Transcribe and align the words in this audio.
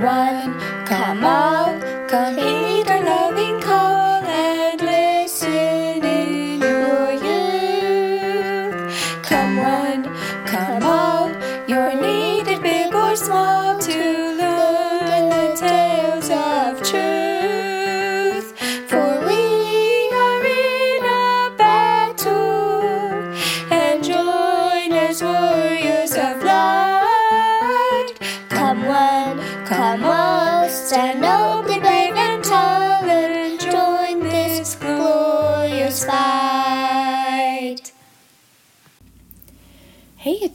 One, 0.00 0.58
come 0.86 1.24
all, 1.24 1.78
come 2.08 2.36
heed 2.36 2.53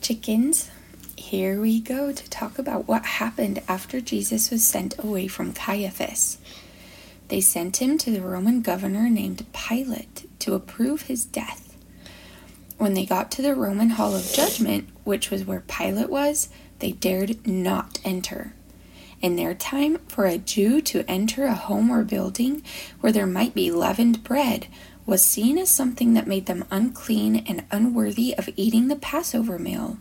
chickens! 0.09 0.71
Here 1.15 1.61
we 1.61 1.79
go 1.79 2.11
to 2.11 2.29
talk 2.31 2.57
about 2.57 2.87
what 2.87 3.05
happened 3.05 3.61
after 3.67 4.01
Jesus 4.01 4.49
was 4.49 4.65
sent 4.65 4.97
away 4.97 5.27
from 5.27 5.53
Caiaphas. 5.53 6.39
They 7.27 7.41
sent 7.41 7.79
him 7.79 7.99
to 7.99 8.09
the 8.09 8.23
Roman 8.23 8.63
governor 8.63 9.07
named 9.07 9.45
Pilate 9.53 10.27
to 10.39 10.55
approve 10.55 11.03
his 11.03 11.25
death. 11.25 11.77
When 12.79 12.95
they 12.95 13.05
got 13.05 13.29
to 13.33 13.43
the 13.43 13.53
Roman 13.53 13.91
Hall 13.91 14.15
of 14.15 14.33
Judgment, 14.33 14.89
which 15.03 15.29
was 15.29 15.45
where 15.45 15.59
Pilate 15.59 16.09
was, 16.09 16.49
they 16.79 16.93
dared 16.93 17.45
not 17.45 17.99
enter. 18.03 18.53
In 19.21 19.35
their 19.35 19.53
time, 19.53 19.99
for 20.07 20.25
a 20.25 20.39
Jew 20.39 20.81
to 20.81 21.07
enter 21.07 21.45
a 21.45 21.53
home 21.53 21.91
or 21.91 22.03
building 22.03 22.63
where 22.99 23.11
there 23.11 23.27
might 23.27 23.53
be 23.53 23.69
leavened 23.69 24.23
bread 24.23 24.65
was 25.09 25.23
seen 25.23 25.57
as 25.57 25.69
something 25.69 26.13
that 26.13 26.27
made 26.27 26.45
them 26.45 26.63
unclean 26.69 27.37
and 27.47 27.65
unworthy 27.71 28.35
of 28.37 28.47
eating 28.55 28.87
the 28.87 28.95
Passover 28.95 29.57
meal. 29.57 29.97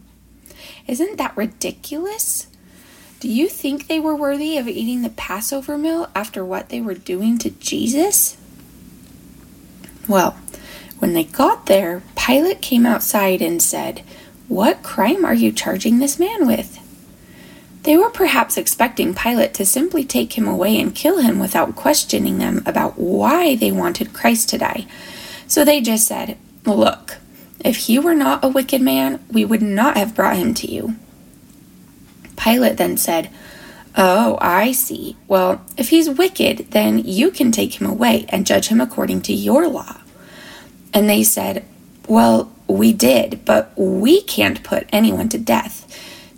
Isn't 0.88 1.18
that 1.18 1.36
ridiculous? 1.36 2.46
Do 3.20 3.28
you 3.28 3.48
think 3.48 3.86
they 3.86 4.00
were 4.00 4.16
worthy 4.16 4.56
of 4.56 4.66
eating 4.66 5.02
the 5.02 5.10
Passover 5.10 5.76
meal 5.76 6.08
after 6.14 6.44
what 6.44 6.70
they 6.70 6.80
were 6.80 6.94
doing 6.94 7.36
to 7.38 7.50
Jesus? 7.50 8.38
Well, 10.08 10.38
when 10.98 11.12
they 11.12 11.24
got 11.24 11.66
there, 11.66 12.02
Pilate 12.16 12.62
came 12.62 12.86
outside 12.86 13.42
and 13.42 13.62
said, 13.62 14.02
What 14.48 14.82
crime 14.82 15.24
are 15.24 15.34
you 15.34 15.52
charging 15.52 15.98
this 15.98 16.18
man 16.18 16.46
with? 16.46 16.78
They 17.82 17.96
were 17.96 18.10
perhaps 18.10 18.56
expecting 18.56 19.14
Pilate 19.14 19.54
to 19.54 19.66
simply 19.66 20.04
take 20.04 20.38
him 20.38 20.48
away 20.48 20.80
and 20.80 20.94
kill 20.94 21.18
him 21.18 21.38
without 21.38 21.76
questioning 21.76 22.38
them 22.38 22.62
about 22.64 22.98
why 22.98 23.56
they 23.56 23.70
wanted 23.70 24.14
Christ 24.14 24.48
to 24.50 24.58
die. 24.58 24.86
So 25.46 25.64
they 25.64 25.80
just 25.80 26.06
said, 26.06 26.38
Look, 26.64 27.18
if 27.64 27.76
he 27.76 27.98
were 27.98 28.14
not 28.14 28.44
a 28.44 28.48
wicked 28.48 28.80
man, 28.80 29.24
we 29.30 29.44
would 29.44 29.62
not 29.62 29.96
have 29.96 30.14
brought 30.14 30.36
him 30.36 30.54
to 30.54 30.70
you. 30.70 30.96
Pilate 32.36 32.76
then 32.76 32.96
said, 32.96 33.30
Oh, 33.96 34.38
I 34.40 34.70
see. 34.72 35.16
Well, 35.26 35.64
if 35.76 35.88
he's 35.88 36.08
wicked, 36.08 36.70
then 36.70 36.98
you 36.98 37.32
can 37.32 37.50
take 37.50 37.80
him 37.80 37.86
away 37.86 38.26
and 38.28 38.46
judge 38.46 38.68
him 38.68 38.80
according 38.80 39.22
to 39.22 39.32
your 39.32 39.66
law. 39.66 39.96
And 40.94 41.10
they 41.10 41.24
said, 41.24 41.64
Well, 42.06 42.52
we 42.68 42.92
did, 42.92 43.44
but 43.44 43.72
we 43.76 44.22
can't 44.22 44.62
put 44.62 44.88
anyone 44.92 45.28
to 45.30 45.38
death. 45.38 45.84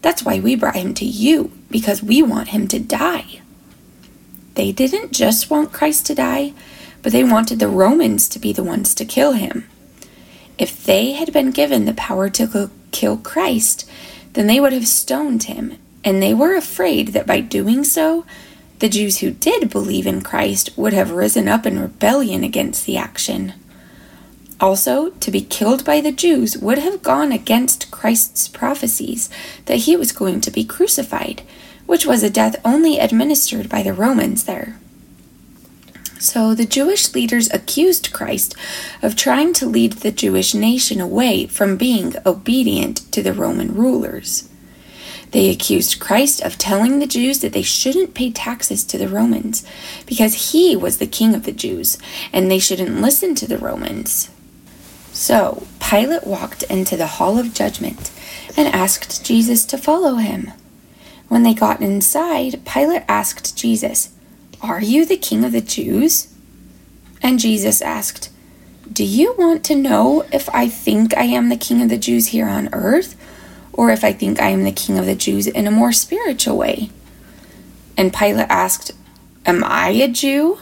That's 0.00 0.24
why 0.24 0.40
we 0.40 0.54
brought 0.54 0.76
him 0.76 0.94
to 0.94 1.04
you, 1.04 1.52
because 1.70 2.02
we 2.02 2.22
want 2.22 2.48
him 2.48 2.66
to 2.68 2.78
die. 2.78 3.42
They 4.54 4.72
didn't 4.72 5.12
just 5.12 5.50
want 5.50 5.72
Christ 5.72 6.06
to 6.06 6.14
die, 6.14 6.54
but 7.02 7.12
they 7.12 7.24
wanted 7.24 7.58
the 7.58 7.68
Romans 7.68 8.28
to 8.30 8.38
be 8.38 8.52
the 8.52 8.64
ones 8.64 8.94
to 8.94 9.04
kill 9.04 9.32
him. 9.32 9.68
If 10.60 10.84
they 10.84 11.12
had 11.12 11.32
been 11.32 11.52
given 11.52 11.86
the 11.86 11.94
power 11.94 12.28
to 12.28 12.70
kill 12.92 13.16
Christ, 13.16 13.90
then 14.34 14.46
they 14.46 14.60
would 14.60 14.74
have 14.74 14.86
stoned 14.86 15.44
him, 15.44 15.78
and 16.04 16.22
they 16.22 16.34
were 16.34 16.54
afraid 16.54 17.08
that 17.08 17.26
by 17.26 17.40
doing 17.40 17.82
so, 17.82 18.26
the 18.78 18.90
Jews 18.90 19.20
who 19.20 19.30
did 19.30 19.70
believe 19.70 20.06
in 20.06 20.20
Christ 20.20 20.76
would 20.76 20.92
have 20.92 21.12
risen 21.12 21.48
up 21.48 21.64
in 21.64 21.80
rebellion 21.80 22.44
against 22.44 22.84
the 22.84 22.98
action. 22.98 23.54
Also, 24.60 25.08
to 25.08 25.30
be 25.30 25.40
killed 25.40 25.82
by 25.82 26.02
the 26.02 26.12
Jews 26.12 26.58
would 26.58 26.76
have 26.76 27.02
gone 27.02 27.32
against 27.32 27.90
Christ's 27.90 28.46
prophecies 28.46 29.30
that 29.64 29.78
he 29.78 29.96
was 29.96 30.12
going 30.12 30.42
to 30.42 30.50
be 30.50 30.62
crucified, 30.62 31.40
which 31.86 32.04
was 32.04 32.22
a 32.22 32.28
death 32.28 32.56
only 32.66 32.98
administered 32.98 33.70
by 33.70 33.82
the 33.82 33.94
Romans 33.94 34.44
there. 34.44 34.78
So 36.20 36.54
the 36.54 36.66
Jewish 36.66 37.14
leaders 37.14 37.50
accused 37.50 38.12
Christ 38.12 38.54
of 39.00 39.16
trying 39.16 39.54
to 39.54 39.66
lead 39.66 39.94
the 39.94 40.12
Jewish 40.12 40.52
nation 40.54 41.00
away 41.00 41.46
from 41.46 41.78
being 41.78 42.14
obedient 42.26 43.10
to 43.12 43.22
the 43.22 43.32
Roman 43.32 43.74
rulers. 43.74 44.46
They 45.30 45.48
accused 45.48 45.98
Christ 45.98 46.42
of 46.42 46.58
telling 46.58 46.98
the 46.98 47.06
Jews 47.06 47.40
that 47.40 47.54
they 47.54 47.62
shouldn't 47.62 48.12
pay 48.12 48.30
taxes 48.30 48.84
to 48.84 48.98
the 48.98 49.08
Romans 49.08 49.64
because 50.04 50.52
he 50.52 50.76
was 50.76 50.98
the 50.98 51.06
king 51.06 51.34
of 51.34 51.44
the 51.44 51.52
Jews 51.52 51.96
and 52.34 52.50
they 52.50 52.58
shouldn't 52.58 53.00
listen 53.00 53.34
to 53.36 53.48
the 53.48 53.56
Romans. 53.56 54.28
So 55.12 55.66
Pilate 55.80 56.26
walked 56.26 56.64
into 56.64 56.98
the 56.98 57.06
hall 57.06 57.38
of 57.38 57.54
judgment 57.54 58.10
and 58.58 58.68
asked 58.68 59.24
Jesus 59.24 59.64
to 59.64 59.78
follow 59.78 60.16
him. 60.16 60.52
When 61.28 61.44
they 61.44 61.54
got 61.54 61.80
inside, 61.80 62.66
Pilate 62.66 63.04
asked 63.08 63.56
Jesus, 63.56 64.10
Are 64.62 64.82
you 64.82 65.06
the 65.06 65.16
king 65.16 65.44
of 65.44 65.52
the 65.52 65.62
Jews? 65.62 66.34
And 67.22 67.38
Jesus 67.38 67.80
asked, 67.80 68.30
Do 68.92 69.04
you 69.04 69.34
want 69.38 69.64
to 69.64 69.74
know 69.74 70.26
if 70.32 70.48
I 70.50 70.68
think 70.68 71.16
I 71.16 71.22
am 71.22 71.48
the 71.48 71.56
king 71.56 71.80
of 71.80 71.88
the 71.88 71.96
Jews 71.96 72.28
here 72.28 72.46
on 72.46 72.68
earth, 72.72 73.16
or 73.72 73.90
if 73.90 74.04
I 74.04 74.12
think 74.12 74.38
I 74.38 74.48
am 74.48 74.64
the 74.64 74.72
king 74.72 74.98
of 74.98 75.06
the 75.06 75.14
Jews 75.14 75.46
in 75.46 75.66
a 75.66 75.70
more 75.70 75.92
spiritual 75.92 76.58
way? 76.58 76.90
And 77.96 78.12
Pilate 78.12 78.48
asked, 78.50 78.92
Am 79.46 79.64
I 79.64 79.88
a 79.90 80.08
Jew? 80.08 80.58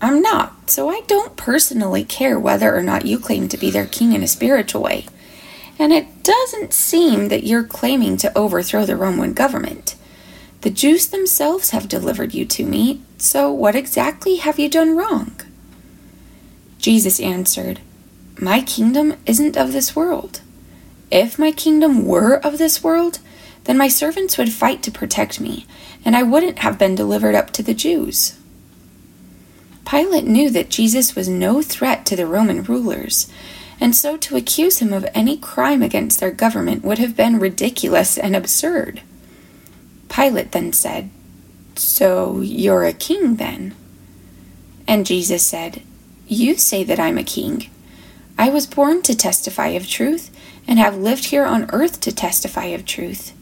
I'm 0.00 0.22
not, 0.22 0.70
so 0.70 0.88
I 0.88 1.00
don't 1.08 1.36
personally 1.36 2.04
care 2.04 2.38
whether 2.38 2.76
or 2.76 2.82
not 2.82 3.06
you 3.06 3.18
claim 3.18 3.48
to 3.48 3.56
be 3.56 3.70
their 3.70 3.86
king 3.86 4.12
in 4.12 4.22
a 4.22 4.28
spiritual 4.28 4.82
way. 4.82 5.06
And 5.80 5.92
it 5.92 6.22
doesn't 6.22 6.72
seem 6.72 7.28
that 7.28 7.44
you're 7.44 7.64
claiming 7.64 8.16
to 8.18 8.38
overthrow 8.38 8.84
the 8.84 8.96
Roman 8.96 9.32
government. 9.32 9.95
The 10.66 10.72
Jews 10.72 11.06
themselves 11.06 11.70
have 11.70 11.86
delivered 11.86 12.34
you 12.34 12.44
to 12.46 12.64
me, 12.64 13.00
so 13.18 13.52
what 13.52 13.76
exactly 13.76 14.34
have 14.34 14.58
you 14.58 14.68
done 14.68 14.96
wrong? 14.96 15.40
Jesus 16.80 17.20
answered, 17.20 17.78
My 18.40 18.62
kingdom 18.62 19.14
isn't 19.26 19.56
of 19.56 19.72
this 19.72 19.94
world. 19.94 20.40
If 21.08 21.38
my 21.38 21.52
kingdom 21.52 22.04
were 22.04 22.44
of 22.44 22.58
this 22.58 22.82
world, 22.82 23.20
then 23.62 23.78
my 23.78 23.86
servants 23.86 24.36
would 24.38 24.52
fight 24.52 24.82
to 24.82 24.90
protect 24.90 25.38
me, 25.40 25.66
and 26.04 26.16
I 26.16 26.24
wouldn't 26.24 26.58
have 26.58 26.80
been 26.80 26.96
delivered 26.96 27.36
up 27.36 27.52
to 27.52 27.62
the 27.62 27.72
Jews. 27.72 28.36
Pilate 29.88 30.26
knew 30.26 30.50
that 30.50 30.68
Jesus 30.68 31.14
was 31.14 31.28
no 31.28 31.62
threat 31.62 32.04
to 32.06 32.16
the 32.16 32.26
Roman 32.26 32.64
rulers, 32.64 33.30
and 33.78 33.94
so 33.94 34.16
to 34.16 34.34
accuse 34.34 34.80
him 34.80 34.92
of 34.92 35.06
any 35.14 35.36
crime 35.36 35.80
against 35.80 36.18
their 36.18 36.32
government 36.32 36.82
would 36.82 36.98
have 36.98 37.14
been 37.14 37.38
ridiculous 37.38 38.18
and 38.18 38.34
absurd. 38.34 39.02
Pilate 40.08 40.52
then 40.52 40.72
said, 40.72 41.10
So 41.74 42.40
you're 42.40 42.84
a 42.84 42.92
king 42.92 43.36
then? 43.36 43.74
And 44.88 45.06
Jesus 45.06 45.44
said, 45.44 45.82
You 46.26 46.56
say 46.56 46.84
that 46.84 47.00
I'm 47.00 47.18
a 47.18 47.24
king. 47.24 47.70
I 48.38 48.50
was 48.50 48.66
born 48.66 49.02
to 49.02 49.16
testify 49.16 49.68
of 49.68 49.88
truth, 49.88 50.30
and 50.68 50.78
have 50.78 50.96
lived 50.96 51.26
here 51.26 51.44
on 51.44 51.70
earth 51.72 52.00
to 52.02 52.12
testify 52.12 52.66
of 52.66 52.84
truth. 52.84 53.32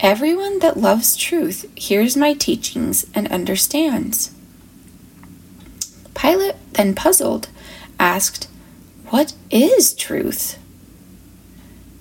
Everyone 0.00 0.58
that 0.60 0.76
loves 0.76 1.16
truth 1.16 1.70
hears 1.76 2.16
my 2.16 2.32
teachings 2.32 3.06
and 3.14 3.30
understands. 3.30 4.32
Pilate, 6.14 6.56
then 6.72 6.94
puzzled, 6.94 7.48
asked, 7.98 8.48
What 9.08 9.34
is 9.50 9.94
truth? 9.94 10.58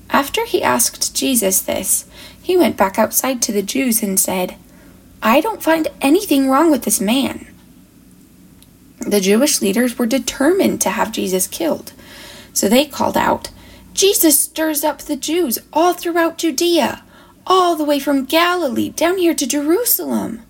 After 0.10 0.46
he 0.46 0.62
asked 0.62 1.16
Jesus 1.16 1.62
this, 1.62 2.06
he 2.44 2.58
went 2.58 2.78
back 2.78 3.00
outside 3.00 3.42
to 3.42 3.54
the 3.54 3.64
Jews 3.64 4.04
and 4.04 4.20
said, 4.20 4.56
I 5.24 5.40
don't 5.40 5.64
find 5.64 5.88
anything 6.02 6.50
wrong 6.50 6.70
with 6.70 6.84
this 6.84 7.00
man. 7.00 7.48
The 9.00 9.22
Jewish 9.22 9.62
leaders 9.62 9.98
were 9.98 10.06
determined 10.06 10.82
to 10.82 10.90
have 10.90 11.14
Jesus 11.14 11.48
killed, 11.48 11.94
so 12.54 12.68
they 12.68 12.86
called 12.86 13.18
out, 13.18 13.50
Jesus 13.94 14.40
stirs 14.40 14.84
up 14.84 15.00
the 15.00 15.16
Jews 15.16 15.58
all 15.72 15.94
throughout 15.94 16.38
Judea, 16.38 17.04
all 17.48 17.76
the 17.76 17.86
way 17.86 18.00
from 18.00 18.26
Galilee 18.26 18.90
down 18.90 19.18
here 19.18 19.34
to 19.34 19.48
Jerusalem. 19.48 20.42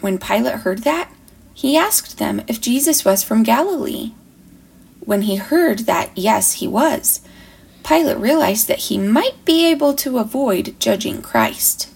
When 0.00 0.18
Pilate 0.18 0.60
heard 0.60 0.78
that, 0.84 1.12
he 1.52 1.76
asked 1.76 2.18
them 2.18 2.42
if 2.46 2.60
Jesus 2.60 3.04
was 3.04 3.22
from 3.22 3.42
Galilee. 3.42 4.12
When 5.00 5.22
he 5.22 5.36
heard 5.36 5.80
that, 5.80 6.10
yes, 6.16 6.54
he 6.54 6.68
was, 6.68 7.20
Pilate 7.84 8.18
realized 8.18 8.68
that 8.68 8.78
he 8.78 8.98
might 8.98 9.44
be 9.44 9.66
able 9.66 9.94
to 9.94 10.18
avoid 10.18 10.78
judging 10.78 11.22
Christ. 11.22 11.88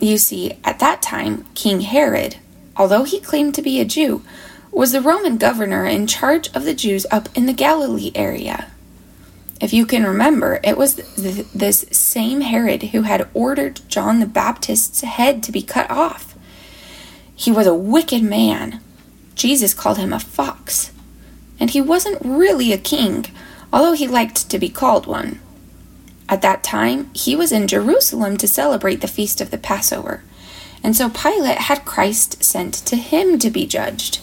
You 0.00 0.18
see, 0.18 0.58
at 0.64 0.78
that 0.80 1.02
time, 1.02 1.46
King 1.54 1.82
Herod, 1.82 2.36
although 2.76 3.04
he 3.04 3.20
claimed 3.20 3.54
to 3.54 3.62
be 3.62 3.80
a 3.80 3.84
Jew, 3.84 4.24
was 4.72 4.92
the 4.92 5.00
Roman 5.00 5.36
governor 5.36 5.84
in 5.84 6.06
charge 6.06 6.48
of 6.54 6.64
the 6.64 6.74
Jews 6.74 7.06
up 7.10 7.28
in 7.36 7.46
the 7.46 7.52
Galilee 7.52 8.10
area. 8.14 8.70
If 9.60 9.72
you 9.72 9.86
can 9.86 10.02
remember, 10.04 10.58
it 10.64 10.76
was 10.76 10.96
th- 10.96 11.46
this 11.54 11.86
same 11.92 12.40
Herod 12.40 12.82
who 12.84 13.02
had 13.02 13.28
ordered 13.32 13.80
John 13.86 14.18
the 14.18 14.26
Baptist's 14.26 15.02
head 15.02 15.42
to 15.44 15.52
be 15.52 15.62
cut 15.62 15.88
off. 15.88 16.34
He 17.32 17.52
was 17.52 17.68
a 17.68 17.74
wicked 17.74 18.24
man. 18.24 18.80
Jesus 19.36 19.72
called 19.72 19.98
him 19.98 20.12
a 20.12 20.18
fox. 20.18 20.90
And 21.60 21.70
he 21.70 21.80
wasn't 21.80 22.24
really 22.24 22.72
a 22.72 22.78
king, 22.78 23.26
although 23.72 23.92
he 23.92 24.06
liked 24.06 24.48
to 24.50 24.58
be 24.58 24.68
called 24.68 25.06
one. 25.06 25.40
At 26.28 26.42
that 26.42 26.62
time, 26.62 27.10
he 27.14 27.36
was 27.36 27.52
in 27.52 27.68
Jerusalem 27.68 28.36
to 28.38 28.48
celebrate 28.48 29.00
the 29.00 29.08
feast 29.08 29.40
of 29.40 29.50
the 29.50 29.58
Passover, 29.58 30.22
and 30.82 30.96
so 30.96 31.08
Pilate 31.08 31.58
had 31.58 31.84
Christ 31.84 32.42
sent 32.42 32.74
to 32.74 32.96
him 32.96 33.38
to 33.38 33.50
be 33.50 33.66
judged. 33.66 34.20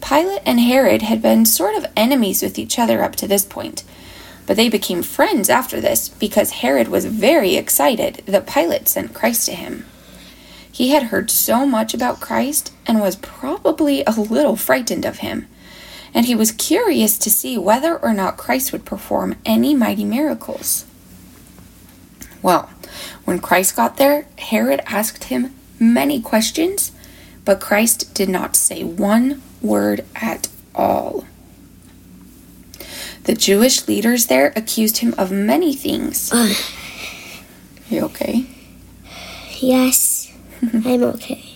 Pilate 0.00 0.42
and 0.44 0.60
Herod 0.60 1.02
had 1.02 1.22
been 1.22 1.46
sort 1.46 1.76
of 1.76 1.86
enemies 1.96 2.42
with 2.42 2.58
each 2.58 2.78
other 2.78 3.02
up 3.02 3.16
to 3.16 3.28
this 3.28 3.44
point 3.44 3.84
but 4.46 4.56
they 4.56 4.68
became 4.68 5.02
friends 5.02 5.48
after 5.48 5.80
this 5.80 6.08
because 6.08 6.50
Herod 6.50 6.88
was 6.88 7.04
very 7.04 7.56
excited 7.56 8.22
that 8.26 8.46
Pilate 8.46 8.88
sent 8.88 9.14
Christ 9.14 9.46
to 9.46 9.54
him. 9.54 9.86
He 10.70 10.90
had 10.90 11.04
heard 11.04 11.30
so 11.30 11.66
much 11.66 11.94
about 11.94 12.20
Christ 12.20 12.72
and 12.86 13.00
was 13.00 13.16
probably 13.16 14.02
a 14.04 14.10
little 14.10 14.56
frightened 14.56 15.04
of 15.04 15.18
him, 15.18 15.46
and 16.14 16.26
he 16.26 16.34
was 16.34 16.52
curious 16.52 17.16
to 17.18 17.30
see 17.30 17.56
whether 17.56 17.96
or 17.98 18.12
not 18.12 18.36
Christ 18.36 18.72
would 18.72 18.84
perform 18.84 19.36
any 19.44 19.74
mighty 19.74 20.04
miracles. 20.04 20.84
Well, 22.42 22.68
when 23.24 23.38
Christ 23.38 23.76
got 23.76 23.96
there, 23.96 24.26
Herod 24.38 24.80
asked 24.86 25.24
him 25.24 25.54
many 25.78 26.20
questions, 26.20 26.92
but 27.44 27.60
Christ 27.60 28.14
did 28.14 28.28
not 28.28 28.56
say 28.56 28.82
one 28.82 29.42
word 29.60 30.04
at 30.14 30.48
all. 30.74 31.24
The 33.24 33.34
Jewish 33.34 33.86
leaders 33.86 34.26
there 34.26 34.52
accused 34.56 34.98
him 34.98 35.14
of 35.16 35.30
many 35.30 35.74
things. 35.74 36.32
Uh, 36.32 36.52
you 37.88 38.02
okay? 38.06 38.46
Yes, 39.60 40.32
I'm 40.60 41.02
okay. 41.04 41.51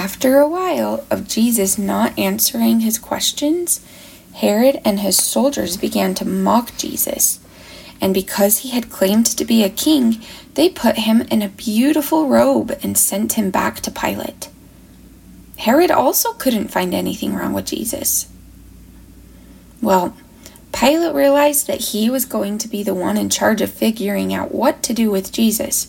After 0.00 0.38
a 0.38 0.48
while 0.48 1.04
of 1.10 1.28
Jesus 1.28 1.76
not 1.76 2.18
answering 2.18 2.80
his 2.80 2.96
questions, 2.96 3.84
Herod 4.32 4.80
and 4.82 5.00
his 5.00 5.22
soldiers 5.22 5.76
began 5.76 6.14
to 6.14 6.24
mock 6.24 6.74
Jesus. 6.78 7.38
And 8.00 8.14
because 8.14 8.60
he 8.60 8.70
had 8.70 8.88
claimed 8.88 9.26
to 9.26 9.44
be 9.44 9.62
a 9.62 9.68
king, 9.68 10.22
they 10.54 10.70
put 10.70 11.00
him 11.00 11.20
in 11.30 11.42
a 11.42 11.50
beautiful 11.50 12.28
robe 12.28 12.78
and 12.82 12.96
sent 12.96 13.34
him 13.34 13.50
back 13.50 13.80
to 13.80 13.90
Pilate. 13.90 14.48
Herod 15.58 15.90
also 15.90 16.32
couldn't 16.32 16.68
find 16.68 16.94
anything 16.94 17.34
wrong 17.34 17.52
with 17.52 17.66
Jesus. 17.66 18.26
Well, 19.82 20.16
Pilate 20.72 21.14
realized 21.14 21.66
that 21.66 21.90
he 21.92 22.08
was 22.08 22.24
going 22.24 22.56
to 22.56 22.68
be 22.68 22.82
the 22.82 22.94
one 22.94 23.18
in 23.18 23.28
charge 23.28 23.60
of 23.60 23.70
figuring 23.70 24.32
out 24.32 24.54
what 24.54 24.82
to 24.84 24.94
do 24.94 25.10
with 25.10 25.30
Jesus. 25.30 25.88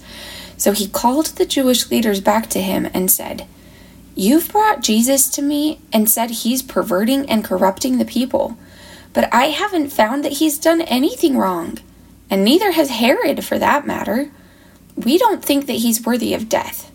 So 0.58 0.74
he 0.74 0.90
called 0.90 1.28
the 1.28 1.46
Jewish 1.46 1.90
leaders 1.90 2.19
back 2.19 2.50
to 2.50 2.62
him 2.62 2.90
and 2.94 3.10
said, 3.10 3.48
You've 4.16 4.50
brought 4.52 4.81
Jesus 4.81 5.30
to 5.30 5.42
me 5.42 5.80
and 5.94 6.10
said 6.10 6.31
he's 6.31 6.62
perverting 6.62 7.30
and 7.30 7.44
corrupting 7.44 7.98
the 7.98 8.06
people, 8.06 8.58
but 9.13 9.34
I 9.34 9.46
haven't 9.46 9.90
found 9.90 10.24
that 10.24 10.34
he's 10.34 10.58
done 10.58 10.81
anything 10.81 11.38
wrong, 11.38 11.80
and 12.30 12.44
neither 12.44 12.72
has 12.72 12.90
Herod 12.90 13.44
for 13.46 13.58
that 13.58 13.88
matter. 13.88 14.31
We 14.96 15.18
don't 15.18 15.44
think 15.44 15.66
that 15.68 15.74
he's 15.74 16.06
worthy 16.06 16.34
of 16.34 16.50
death. 16.50 16.92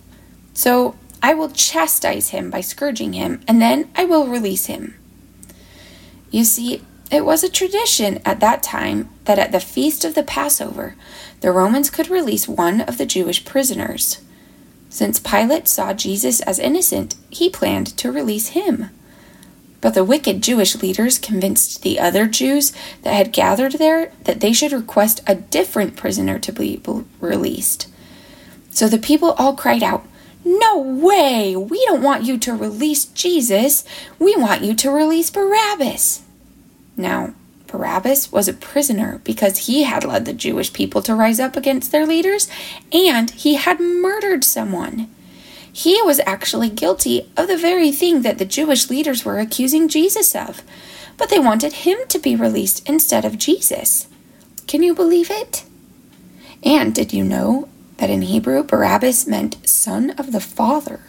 So 0.55 0.97
I 1.23 1.35
will 1.35 1.51
chastise 1.51 2.29
him 2.29 2.51
by 2.51 2.61
scourging 2.61 3.15
him, 3.15 3.41
and 3.49 3.61
then 3.61 3.91
I 3.97 4.05
will 4.05 4.27
release 4.27 4.67
him. 4.67 4.95
You 6.31 6.45
see, 6.45 6.83
it 7.11 7.25
was 7.25 7.43
a 7.43 7.49
tradition 7.49 8.21
at 8.25 8.41
that 8.41 8.63
time 8.63 9.09
that 9.25 9.39
at 9.39 9.53
the 9.53 9.61
feast 9.61 10.05
of 10.05 10.15
the 10.15 10.23
Passover, 10.23 10.97
the 11.41 11.53
Romans 11.53 11.89
could 11.89 12.11
release 12.11 12.49
one 12.49 12.83
of 12.83 12.99
the 12.99 13.07
Jewish 13.07 13.45
prisoners. 13.45 14.21
Since 14.89 15.21
Pilate 15.21 15.69
saw 15.69 15.93
Jesus 15.93 16.41
as 16.41 16.59
innocent, 16.59 17.17
he 17.31 17.51
planned 17.51 17.97
to 17.99 18.13
release 18.13 18.49
him. 18.49 18.91
But 19.81 19.95
the 19.95 20.05
wicked 20.05 20.43
Jewish 20.43 20.75
leaders 20.83 21.19
convinced 21.19 21.83
the 21.83 22.01
other 22.01 22.27
Jews 22.27 22.73
that 23.03 23.15
had 23.15 23.33
gathered 23.33 23.75
there 23.75 24.11
that 24.25 24.41
they 24.41 24.53
should 24.53 24.73
request 24.73 25.21
a 25.27 25.35
different 25.35 25.97
prisoner 25.97 26.39
to 26.39 26.53
be 26.53 26.81
released. 27.21 27.89
So 28.71 28.89
the 28.89 28.99
people 28.99 29.33
all 29.33 29.55
cried 29.55 29.83
out, 29.83 30.07
No 30.45 30.79
way! 30.79 31.55
We 31.57 31.85
don't 31.87 32.03
want 32.03 32.25
you 32.25 32.39
to 32.39 32.55
release 32.55 33.05
Jesus. 33.05 33.85
We 34.19 34.35
want 34.37 34.63
you 34.63 34.75
to 34.75 34.91
release 34.91 35.31
Barabbas. 35.31 36.23
Now, 36.97 37.35
Barabbas 37.67 38.31
was 38.33 38.49
a 38.49 38.53
prisoner 38.53 39.21
because 39.25 39.67
he 39.67 39.83
had 39.83 40.05
led 40.05 40.25
the 40.25 40.33
Jewish 40.33 40.73
people 40.73 41.03
to 41.03 41.15
rise 41.15 41.41
up 41.41 41.57
against 41.57 41.93
their 41.93 42.07
leaders 42.07 42.49
and 42.93 43.31
he 43.31 43.55
had 43.55 43.81
murdered 43.81 44.45
someone. 44.45 45.11
He 45.73 46.01
was 46.03 46.21
actually 46.27 46.71
guilty 46.71 47.31
of 47.37 47.49
the 47.49 47.57
very 47.59 47.93
thing 47.93 48.23
that 48.23 48.39
the 48.39 48.45
Jewish 48.47 48.89
leaders 48.89 49.25
were 49.25 49.39
accusing 49.39 49.89
Jesus 49.89 50.35
of, 50.35 50.63
but 51.19 51.29
they 51.29 51.39
wanted 51.39 51.73
him 51.73 51.99
to 52.09 52.19
be 52.19 52.35
released 52.35 52.89
instead 52.89 53.25
of 53.25 53.39
Jesus. 53.39 54.09
Can 54.67 54.83
you 54.83 54.95
believe 54.95 55.31
it? 55.31 55.65
And 56.63 56.95
did 56.95 57.13
you 57.13 57.23
know 57.23 57.69
that 57.99 58.11
in 58.11 58.23
Hebrew, 58.23 58.63
Barabbas 58.63 59.27
meant 59.27 59.69
son 59.69 60.11
of 60.13 60.33
the 60.33 60.41
Father? 60.41 61.01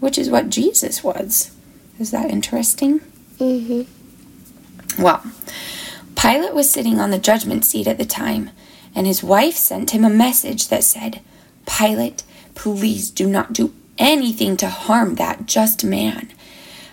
Which 0.00 0.16
is 0.16 0.30
what 0.30 0.48
Jesus 0.48 1.04
was. 1.04 1.54
Is 1.98 2.10
that 2.12 2.30
interesting? 2.30 3.00
Mm-hmm. 3.38 3.82
Well, 4.98 5.22
Pilate 6.16 6.54
was 6.54 6.68
sitting 6.68 6.98
on 6.98 7.10
the 7.10 7.18
judgment 7.18 7.64
seat 7.64 7.86
at 7.86 7.98
the 7.98 8.04
time, 8.04 8.50
and 8.94 9.06
his 9.06 9.22
wife 9.22 9.54
sent 9.54 9.90
him 9.90 10.04
a 10.04 10.10
message 10.10 10.68
that 10.68 10.82
said, 10.82 11.20
Pilate, 11.66 12.24
please 12.54 13.10
do 13.10 13.28
not 13.28 13.52
do 13.52 13.72
anything 13.98 14.56
to 14.56 14.68
harm 14.68 15.14
that 15.14 15.46
just 15.46 15.84
man. 15.84 16.32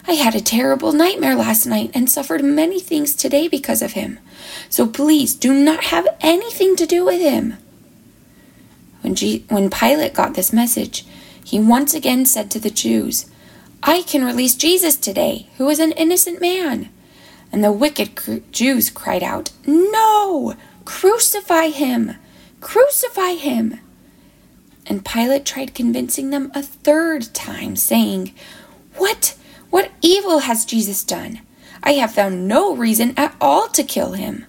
I 0.07 0.13
had 0.13 0.36
a 0.36 0.42
terrible 0.42 0.92
nightmare 0.92 1.36
last 1.36 1.66
night 1.66 1.90
and 1.96 2.10
suffered 2.10 2.44
many 2.44 2.80
things 2.80 3.16
today 3.16 3.48
because 3.48 3.81
of 3.81 3.94
him. 3.94 4.19
So 4.69 4.86
please 4.86 5.34
do 5.34 5.51
not 5.51 5.86
have 5.86 6.08
anything 6.22 6.75
to 6.75 6.86
do 6.86 7.04
with 7.04 7.19
him. 7.19 7.58
When, 9.01 9.16
G- 9.16 9.46
when 9.50 9.72
Pilate 9.72 10.13
got 10.13 10.36
this 10.36 10.53
message, 10.53 11.08
he 11.44 11.60
once 11.60 11.96
again 11.96 12.25
said 12.25 12.51
to 12.51 12.60
the 12.60 12.70
Jews, 12.70 13.25
I 13.82 14.03
can 14.03 14.24
release 14.24 14.56
Jesus 14.56 14.96
today, 14.96 15.48
who 15.58 15.68
is 15.70 15.79
an 15.79 15.91
innocent 15.94 16.39
man. 16.39 16.89
And 17.55 17.63
the 17.63 17.71
wicked 17.71 18.51
Jews 18.51 18.89
cried 18.89 19.24
out, 19.24 19.51
No! 19.65 20.55
Crucify 20.83 21.67
him! 21.69 22.17
Crucify 22.59 23.35
him! 23.35 23.79
And 24.85 25.05
Pilate 25.05 25.45
tried 25.45 25.74
convincing 25.74 26.31
them 26.31 26.51
a 26.53 26.62
third 26.62 27.33
time, 27.33 27.77
saying, 27.77 28.33
What? 28.97 29.38
What 29.69 29.91
evil 30.01 30.39
has 30.39 30.65
Jesus 30.65 31.01
done? 31.05 31.39
I 31.81 31.93
have 31.93 32.12
found 32.12 32.45
no 32.45 32.75
reason 32.75 33.13
at 33.15 33.33
all 33.39 33.69
to 33.69 33.83
kill 33.85 34.12
him. 34.12 34.45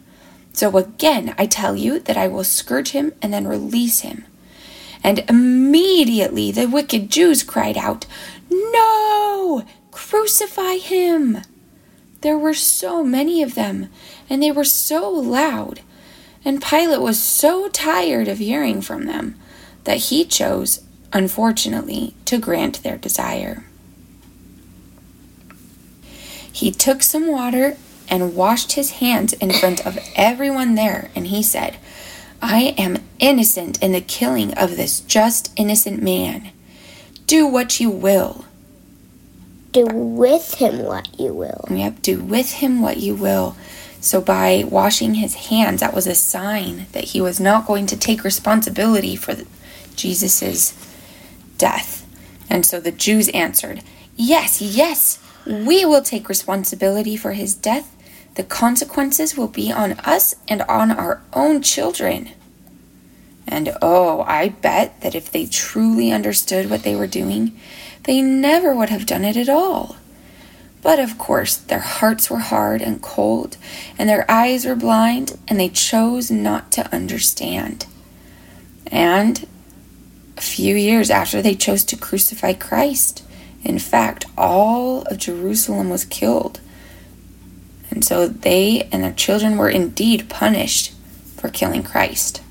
So 0.53 0.77
again 0.77 1.33
I 1.39 1.47
tell 1.47 1.77
you 1.77 2.01
that 2.01 2.17
I 2.17 2.27
will 2.27 2.43
scourge 2.43 2.89
him 2.89 3.13
and 3.23 3.33
then 3.33 3.47
release 3.47 4.01
him. 4.01 4.25
And 5.05 5.25
immediately 5.29 6.51
the 6.51 6.67
wicked 6.67 7.09
Jews 7.13 7.45
cried 7.45 7.79
out, 7.79 8.05
No! 8.51 9.65
Crucify 9.93 10.79
him! 10.79 11.43
There 12.27 12.37
were 12.37 12.55
so 12.55 13.05
many 13.05 13.41
of 13.41 13.55
them, 13.55 13.89
and 14.29 14.43
they 14.43 14.51
were 14.51 14.65
so 14.65 15.09
loud, 15.09 15.83
and 16.45 16.61
Pilate 16.61 17.01
was 17.01 17.21
so 17.21 17.69
tired 17.69 18.27
of 18.27 18.39
hearing 18.39 18.81
from 18.81 19.07
them 19.07 19.39
that 19.85 20.11
he 20.11 20.25
chose, 20.25 20.81
unfortunately, 21.13 22.17
to 22.25 22.39
grant 22.39 22.83
their 22.83 22.97
desire. 22.97 23.65
He 26.51 26.73
took 26.73 27.05
some 27.05 27.29
water 27.29 27.77
and 28.09 28.35
washed 28.35 28.73
his 28.73 28.99
hands 28.99 29.33
in 29.35 29.53
front 29.53 29.87
of 29.87 29.97
everyone 30.17 30.75
there, 30.75 31.13
and 31.15 31.29
he 31.29 31.45
said, 31.45 31.77
I 32.43 32.75
am 32.77 33.05
innocent 33.21 33.81
in 33.81 33.93
the 33.93 34.01
killing 34.01 34.53
of 34.55 34.77
this 34.77 34.99
just 34.99 35.53
innocent 35.55 36.03
man. 36.03 36.51
Do 37.29 37.47
what 37.47 37.79
you 37.79 37.89
will 37.89 38.47
do 39.77 39.87
with 39.95 40.55
him 40.55 40.85
what 40.85 41.21
you 41.21 41.35
will. 41.35 41.65
Yep, 41.69 42.01
do 42.01 42.23
with 42.23 42.53
him 42.55 42.81
what 42.81 42.97
you 42.97 43.15
will. 43.15 43.57
So, 44.01 44.21
by 44.21 44.65
washing 44.67 45.15
his 45.15 45.35
hands, 45.35 45.81
that 45.81 45.95
was 45.95 46.07
a 46.07 46.15
sign 46.15 46.87
that 46.93 47.05
he 47.05 47.21
was 47.21 47.41
not 47.41 47.67
going 47.67 47.87
to 47.87 47.97
take 47.97 48.25
responsibility 48.25 49.17
for 49.17 49.35
Jesus' 49.95 50.73
death. 51.59 52.07
And 52.49 52.65
so 52.65 52.81
the 52.81 52.93
Jews 52.93 53.29
answered, 53.31 53.83
Yes, 54.17 54.63
yes, 54.63 55.19
we 55.45 55.85
will 55.85 56.03
take 56.03 56.29
responsibility 56.29 57.17
for 57.17 57.33
his 57.33 57.55
death. 57.55 57.95
The 58.35 58.45
consequences 58.45 59.37
will 59.37 59.49
be 59.49 59.73
on 59.73 59.93
us 60.05 60.37
and 60.49 60.63
on 60.63 60.91
our 60.91 61.23
own 61.33 61.63
children. 61.63 62.31
And 63.49 63.77
oh, 63.81 64.23
I 64.23 64.49
bet 64.49 65.01
that 65.03 65.15
if 65.15 65.31
they 65.31 65.47
truly 65.47 66.11
understood 66.11 66.69
what 66.69 66.83
they 66.83 66.97
were 66.97 67.07
doing, 67.07 67.59
they 68.05 68.21
never 68.21 68.75
would 68.75 68.89
have 68.89 69.07
done 69.07 69.25
it 69.25 69.37
at 69.37 69.49
all. 69.49 69.97
But 70.83 70.99
of 70.99 71.19
course, 71.19 71.57
their 71.57 71.81
hearts 71.81 72.31
were 72.31 72.39
hard 72.39 72.81
and 72.81 73.03
cold, 73.03 73.57
and 73.99 74.09
their 74.09 74.31
eyes 74.31 74.65
were 74.65 74.77
blind, 74.77 75.39
and 75.49 75.59
they 75.59 75.69
chose 75.69 76.31
not 76.31 76.71
to 76.73 76.93
understand. 76.95 77.87
And 78.87 79.47
a 80.37 80.41
few 80.41 80.77
years 80.77 81.11
after 81.11 81.43
they 81.43 81.55
chose 81.55 81.83
to 81.85 81.97
crucify 81.97 82.53
Christ, 82.53 83.25
in 83.65 83.81
fact, 83.81 84.27
all 84.39 85.03
of 85.03 85.19
Jerusalem 85.19 85.91
was 85.91 86.05
killed. 86.05 86.61
And 87.91 88.05
so 88.05 88.29
they 88.29 88.89
and 88.93 89.03
their 89.03 89.13
children 89.13 89.57
were 89.57 89.71
indeed 89.71 90.29
punished 90.29 90.93
for 91.37 91.49
killing 91.49 91.83
Christ. 91.83 92.43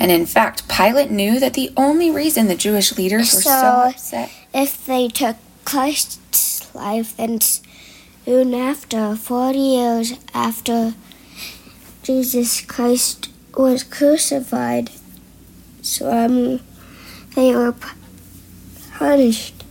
And 0.00 0.10
in 0.10 0.26
fact, 0.26 0.68
Pilate 0.68 1.10
knew 1.10 1.40
that 1.40 1.54
the 1.54 1.72
only 1.76 2.10
reason 2.10 2.46
the 2.46 2.54
Jewish 2.54 2.96
leaders 2.96 3.34
were 3.34 3.40
so, 3.40 3.50
so 3.50 3.90
upset. 3.90 4.30
If 4.54 4.86
they 4.86 5.08
took 5.08 5.36
Christ's 5.64 6.72
life, 6.74 7.16
then 7.16 7.40
soon 7.40 8.54
after, 8.54 9.16
40 9.16 9.58
years 9.58 10.12
after 10.32 10.94
Jesus 12.02 12.60
Christ 12.60 13.28
was 13.56 13.82
crucified, 13.82 14.90
so 15.82 16.10
um, 16.10 16.60
they 17.34 17.54
were 17.54 17.74
punished 18.92 19.64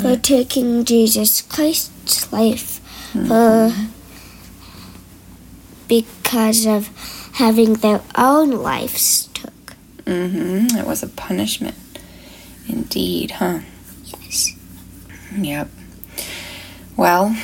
for 0.00 0.16
taking 0.16 0.84
Jesus 0.84 1.42
Christ's 1.42 2.32
life 2.32 2.80
mm-hmm. 3.12 3.26
for 3.26 3.72
because 5.88 6.66
of 6.66 6.88
having 7.32 7.74
their 7.74 8.02
own 8.16 8.50
lives 8.50 9.28
took. 9.34 9.74
Mm-hmm. 10.04 10.76
It 10.76 10.86
was 10.86 11.02
a 11.02 11.08
punishment. 11.08 11.76
Indeed, 12.68 13.32
huh? 13.32 13.60
Yes. 14.04 14.56
Yep. 15.36 15.68
Well, 16.96 17.36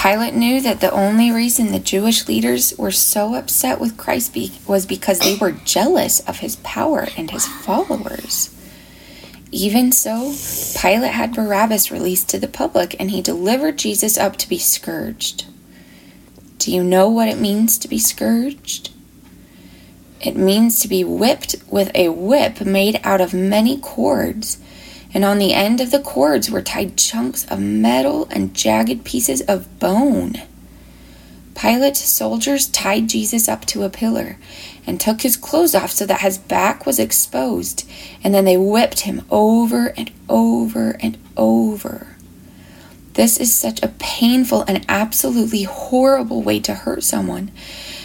Pilate 0.00 0.34
knew 0.34 0.60
that 0.62 0.80
the 0.80 0.90
only 0.92 1.30
reason 1.30 1.72
the 1.72 1.78
Jewish 1.78 2.26
leaders 2.26 2.72
were 2.78 2.90
so 2.90 3.34
upset 3.34 3.80
with 3.80 3.98
Christ 3.98 4.32
be- 4.32 4.52
was 4.66 4.86
because 4.86 5.18
they 5.18 5.36
were 5.36 5.52
jealous 5.52 6.20
of 6.20 6.38
his 6.38 6.56
power 6.56 7.08
and 7.16 7.30
his 7.30 7.46
followers. 7.46 8.54
Even 9.52 9.90
so, 9.92 10.32
Pilate 10.80 11.12
had 11.12 11.34
Barabbas 11.34 11.90
released 11.90 12.28
to 12.30 12.38
the 12.38 12.48
public 12.48 12.94
and 13.00 13.10
he 13.10 13.20
delivered 13.20 13.76
Jesus 13.76 14.16
up 14.16 14.36
to 14.36 14.48
be 14.48 14.58
scourged. 14.58 15.44
Do 16.60 16.70
you 16.70 16.84
know 16.84 17.08
what 17.08 17.28
it 17.28 17.38
means 17.38 17.78
to 17.78 17.88
be 17.88 17.98
scourged? 17.98 18.90
It 20.20 20.36
means 20.36 20.78
to 20.80 20.88
be 20.88 21.02
whipped 21.02 21.56
with 21.66 21.90
a 21.94 22.10
whip 22.10 22.60
made 22.60 23.00
out 23.02 23.22
of 23.22 23.32
many 23.32 23.78
cords, 23.78 24.58
and 25.14 25.24
on 25.24 25.38
the 25.38 25.54
end 25.54 25.80
of 25.80 25.90
the 25.90 25.98
cords 25.98 26.50
were 26.50 26.60
tied 26.60 26.98
chunks 26.98 27.46
of 27.46 27.60
metal 27.60 28.28
and 28.30 28.52
jagged 28.52 29.06
pieces 29.06 29.40
of 29.40 29.78
bone. 29.78 30.34
Pilate's 31.54 32.04
soldiers 32.04 32.68
tied 32.68 33.08
Jesus 33.08 33.48
up 33.48 33.64
to 33.64 33.84
a 33.84 33.88
pillar 33.88 34.36
and 34.86 35.00
took 35.00 35.22
his 35.22 35.38
clothes 35.38 35.74
off 35.74 35.90
so 35.92 36.04
that 36.04 36.20
his 36.20 36.36
back 36.36 36.84
was 36.84 36.98
exposed, 36.98 37.88
and 38.22 38.34
then 38.34 38.44
they 38.44 38.58
whipped 38.58 39.00
him 39.00 39.22
over 39.30 39.94
and 39.96 40.10
over 40.28 40.90
and 41.00 41.16
over. 41.38 42.09
This 43.20 43.36
is 43.36 43.52
such 43.52 43.82
a 43.82 43.88
painful 43.98 44.64
and 44.66 44.82
absolutely 44.88 45.64
horrible 45.64 46.40
way 46.40 46.58
to 46.60 46.72
hurt 46.72 47.02
someone 47.02 47.50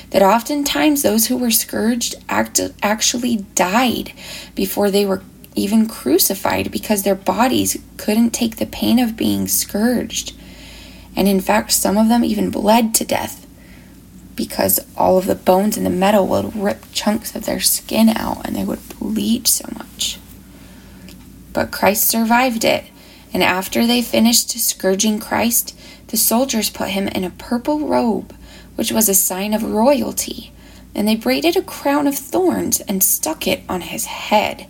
that 0.09 0.21
oftentimes 0.21 1.03
those 1.03 1.27
who 1.27 1.37
were 1.37 1.51
scourged 1.51 2.15
act- 2.27 2.59
actually 2.83 3.37
died 3.55 4.11
before 4.55 4.91
they 4.91 5.05
were 5.05 5.23
even 5.55 5.87
crucified 5.87 6.69
because 6.69 7.03
their 7.03 7.15
bodies 7.15 7.81
couldn't 7.95 8.31
take 8.31 8.57
the 8.57 8.65
pain 8.65 8.99
of 8.99 9.15
being 9.15 9.47
scourged. 9.47 10.35
And 11.15 11.29
in 11.29 11.39
fact, 11.39 11.71
some 11.71 11.97
of 11.97 12.09
them 12.09 12.25
even 12.25 12.49
bled 12.49 12.93
to 12.95 13.05
death 13.05 13.47
because 14.35 14.85
all 14.97 15.17
of 15.17 15.27
the 15.27 15.35
bones 15.35 15.77
and 15.77 15.85
the 15.85 15.89
metal 15.89 16.27
would 16.27 16.57
rip 16.57 16.91
chunks 16.91 17.33
of 17.33 17.45
their 17.45 17.61
skin 17.61 18.09
out 18.09 18.45
and 18.45 18.53
they 18.53 18.65
would 18.65 18.89
bleed 18.89 19.47
so 19.47 19.63
much. 19.77 20.19
But 21.53 21.71
Christ 21.71 22.05
survived 22.05 22.65
it 22.65 22.83
and 23.35 23.43
after 23.43 23.85
they 23.85 24.01
finished 24.01 24.51
scourging 24.51 25.19
Christ, 25.19 25.77
the 26.07 26.15
soldiers 26.15 26.69
put 26.69 26.91
him 26.91 27.09
in 27.09 27.25
a 27.25 27.29
purple 27.29 27.85
robe, 27.85 28.33
which 28.75 28.93
was 28.93 29.09
a 29.09 29.13
sign 29.13 29.53
of 29.53 29.61
royalty, 29.61 30.53
and 30.95 31.05
they 31.05 31.17
braided 31.17 31.57
a 31.57 31.61
crown 31.61 32.07
of 32.07 32.15
thorns 32.15 32.79
and 32.79 33.03
stuck 33.03 33.45
it 33.45 33.63
on 33.67 33.81
his 33.81 34.05
head 34.05 34.67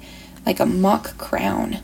like 0.48 0.60
a 0.60 0.66
mock 0.66 1.16
crown. 1.20 1.78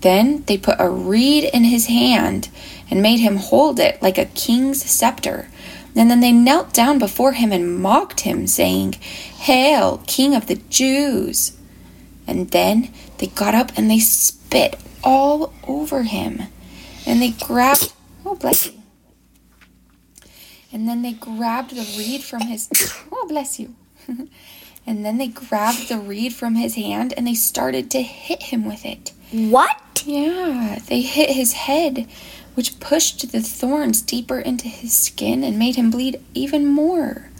Then 0.00 0.42
they 0.46 0.56
put 0.56 0.80
a 0.80 0.88
reed 0.88 1.44
in 1.44 1.64
his 1.64 1.84
hand 1.84 2.48
and 2.90 3.02
made 3.02 3.20
him 3.20 3.36
hold 3.36 3.78
it 3.78 4.00
like 4.00 4.16
a 4.16 4.24
king's 4.24 4.82
scepter. 4.82 5.48
And 5.94 6.10
then 6.10 6.20
they 6.20 6.32
knelt 6.32 6.72
down 6.72 6.98
before 6.98 7.32
him 7.32 7.52
and 7.52 7.78
mocked 7.78 8.20
him, 8.20 8.46
saying, 8.46 8.92
Hail, 8.92 10.02
King 10.06 10.34
of 10.34 10.46
the 10.46 10.62
Jews! 10.70 11.58
And 12.26 12.52
then 12.52 12.90
they 13.18 13.26
got 13.26 13.54
up 13.54 13.72
and 13.76 13.90
they 13.90 13.98
spit 14.50 14.76
all 15.04 15.52
over 15.68 16.02
him. 16.02 16.42
And 17.06 17.22
they 17.22 17.30
grabbed, 17.30 17.92
oh, 18.26 18.34
bless 18.34 18.66
you. 18.66 18.72
And 20.72 20.88
then 20.88 21.02
they 21.02 21.12
grabbed 21.12 21.70
the 21.70 21.86
reed 21.96 22.22
from 22.22 22.42
his, 22.42 22.68
oh, 23.12 23.26
bless 23.28 23.60
you. 23.60 23.76
and 24.86 25.04
then 25.04 25.18
they 25.18 25.28
grabbed 25.28 25.88
the 25.88 25.98
reed 25.98 26.32
from 26.32 26.56
his 26.56 26.74
hand 26.74 27.14
and 27.16 27.28
they 27.28 27.34
started 27.34 27.92
to 27.92 28.02
hit 28.02 28.44
him 28.44 28.64
with 28.64 28.84
it. 28.84 29.12
What? 29.30 30.02
Yeah, 30.04 30.80
they 30.88 31.02
hit 31.02 31.30
his 31.30 31.52
head, 31.52 32.08
which 32.54 32.80
pushed 32.80 33.30
the 33.30 33.42
thorns 33.42 34.02
deeper 34.02 34.40
into 34.40 34.66
his 34.66 34.92
skin 34.92 35.44
and 35.44 35.60
made 35.60 35.76
him 35.76 35.92
bleed 35.92 36.20
even 36.34 36.66
more. 36.66 37.30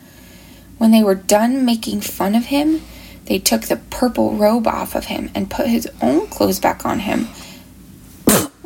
When 0.78 0.92
they 0.92 1.02
were 1.02 1.16
done 1.16 1.64
making 1.64 2.02
fun 2.02 2.36
of 2.36 2.46
him, 2.46 2.82
they 3.26 3.38
took 3.38 3.62
the 3.62 3.76
purple 3.76 4.34
robe 4.36 4.66
off 4.66 4.94
of 4.94 5.06
him 5.06 5.30
and 5.34 5.50
put 5.50 5.66
his 5.66 5.88
own 6.02 6.26
clothes 6.28 6.60
back 6.60 6.84
on 6.84 7.00
him 7.00 7.28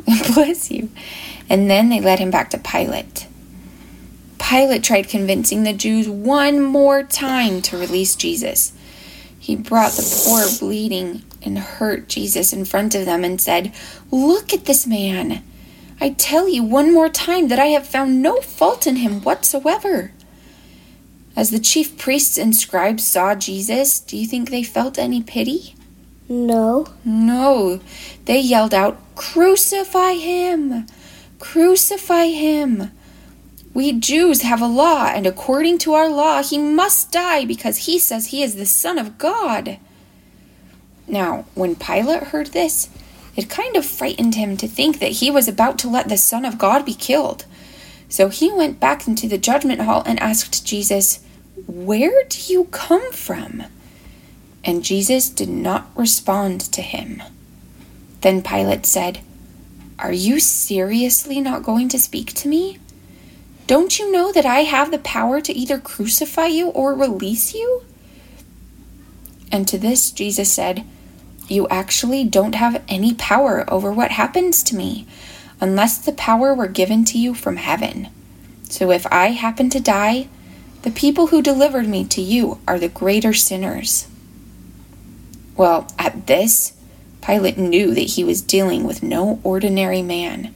Bless 0.33 0.69
you. 0.71 0.89
And 1.49 1.69
then 1.69 1.89
they 1.89 1.99
led 1.99 2.19
him 2.19 2.31
back 2.31 2.49
to 2.51 2.57
Pilate. 2.57 3.27
Pilate 4.39 4.83
tried 4.83 5.09
convincing 5.09 5.63
the 5.63 5.73
Jews 5.73 6.07
one 6.07 6.61
more 6.61 7.03
time 7.03 7.61
to 7.63 7.77
release 7.77 8.15
Jesus. 8.15 8.73
He 9.39 9.55
brought 9.55 9.93
the 9.93 10.23
poor, 10.25 10.45
bleeding, 10.59 11.23
and 11.41 11.57
hurt 11.57 12.07
Jesus 12.07 12.53
in 12.53 12.65
front 12.65 12.95
of 12.95 13.05
them 13.05 13.23
and 13.23 13.39
said, 13.39 13.73
Look 14.11 14.53
at 14.53 14.65
this 14.65 14.85
man. 14.85 15.43
I 15.99 16.11
tell 16.11 16.47
you 16.49 16.63
one 16.63 16.93
more 16.93 17.09
time 17.09 17.47
that 17.47 17.59
I 17.59 17.67
have 17.67 17.87
found 17.87 18.21
no 18.21 18.41
fault 18.41 18.85
in 18.85 18.97
him 18.97 19.21
whatsoever. 19.21 20.11
As 21.35 21.51
the 21.51 21.59
chief 21.59 21.97
priests 21.97 22.37
and 22.37 22.55
scribes 22.55 23.03
saw 23.03 23.35
Jesus, 23.35 23.99
do 23.99 24.15
you 24.15 24.25
think 24.25 24.49
they 24.49 24.63
felt 24.63 24.97
any 24.97 25.21
pity? 25.21 25.75
No. 26.29 26.87
No. 27.03 27.81
They 28.23 28.39
yelled 28.39 28.73
out, 28.73 28.99
Crucify 29.15 30.13
him! 30.13 30.87
Crucify 31.39 32.27
him! 32.27 32.91
We 33.73 33.91
Jews 33.91 34.41
have 34.41 34.61
a 34.61 34.67
law, 34.67 35.07
and 35.07 35.27
according 35.27 35.79
to 35.79 35.93
our 35.93 36.09
law, 36.09 36.41
he 36.41 36.57
must 36.57 37.11
die 37.11 37.43
because 37.43 37.79
he 37.79 37.99
says 37.99 38.27
he 38.27 38.41
is 38.41 38.55
the 38.55 38.65
Son 38.65 38.97
of 38.97 39.17
God. 39.17 39.77
Now, 41.07 41.45
when 41.53 41.75
Pilate 41.75 42.23
heard 42.23 42.47
this, 42.47 42.89
it 43.35 43.49
kind 43.49 43.75
of 43.75 43.85
frightened 43.85 44.35
him 44.35 44.55
to 44.57 44.67
think 44.67 44.99
that 44.99 45.11
he 45.11 45.29
was 45.29 45.49
about 45.49 45.77
to 45.79 45.89
let 45.89 46.07
the 46.07 46.15
Son 46.15 46.45
of 46.45 46.57
God 46.57 46.85
be 46.85 46.93
killed. 46.93 47.45
So 48.07 48.29
he 48.29 48.49
went 48.51 48.79
back 48.79 49.07
into 49.07 49.27
the 49.27 49.37
judgment 49.37 49.81
hall 49.81 50.03
and 50.05 50.19
asked 50.21 50.65
Jesus, 50.65 51.24
Where 51.67 52.23
do 52.27 52.53
you 52.53 52.65
come 52.65 53.11
from? 53.13 53.63
And 54.63 54.83
Jesus 54.83 55.29
did 55.29 55.49
not 55.49 55.89
respond 55.95 56.59
to 56.73 56.81
him. 56.81 57.23
Then 58.21 58.41
Pilate 58.41 58.85
said, 58.85 59.19
Are 59.99 60.11
you 60.11 60.39
seriously 60.39 61.39
not 61.39 61.63
going 61.63 61.87
to 61.89 61.99
speak 61.99 62.33
to 62.33 62.47
me? 62.47 62.79
Don't 63.67 63.97
you 63.97 64.11
know 64.11 64.31
that 64.31 64.45
I 64.45 64.59
have 64.61 64.91
the 64.91 64.99
power 64.99 65.39
to 65.41 65.53
either 65.53 65.79
crucify 65.79 66.47
you 66.47 66.69
or 66.69 66.93
release 66.93 67.53
you? 67.53 67.83
And 69.51 69.67
to 69.67 69.77
this, 69.77 70.11
Jesus 70.11 70.51
said, 70.51 70.83
You 71.47 71.67
actually 71.69 72.25
don't 72.25 72.55
have 72.55 72.83
any 72.87 73.13
power 73.13 73.63
over 73.71 73.93
what 73.93 74.11
happens 74.11 74.61
to 74.63 74.75
me, 74.75 75.07
unless 75.61 75.97
the 75.97 76.11
power 76.11 76.53
were 76.53 76.67
given 76.67 77.05
to 77.05 77.17
you 77.17 77.33
from 77.33 77.55
heaven. 77.55 78.09
So 78.63 78.91
if 78.91 79.07
I 79.11 79.27
happen 79.27 79.69
to 79.69 79.79
die, 79.79 80.27
the 80.85 80.91
people 80.91 81.27
who 81.27 81.41
delivered 81.41 81.87
me 81.87 82.05
to 82.05 82.21
you 82.21 82.59
are 82.67 82.77
the 82.77 82.87
greater 82.87 83.33
sinners. 83.33 84.07
Well, 85.57 85.87
at 85.97 86.27
this, 86.27 86.73
Pilate 87.23 87.57
knew 87.57 87.95
that 87.95 88.01
he 88.01 88.23
was 88.23 88.43
dealing 88.43 88.83
with 88.83 89.01
no 89.01 89.39
ordinary 89.43 90.03
man. 90.03 90.53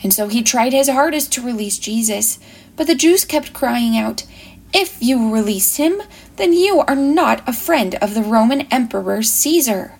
And 0.00 0.14
so 0.14 0.28
he 0.28 0.44
tried 0.44 0.72
his 0.72 0.88
hardest 0.88 1.32
to 1.32 1.42
release 1.42 1.76
Jesus, 1.80 2.38
but 2.76 2.86
the 2.86 2.94
Jews 2.94 3.24
kept 3.24 3.52
crying 3.52 3.98
out, 3.98 4.24
If 4.72 5.02
you 5.02 5.34
release 5.34 5.74
him, 5.74 6.00
then 6.36 6.52
you 6.52 6.78
are 6.86 6.94
not 6.94 7.42
a 7.48 7.52
friend 7.52 7.96
of 7.96 8.14
the 8.14 8.22
Roman 8.22 8.68
Emperor 8.70 9.24
Caesar. 9.24 9.94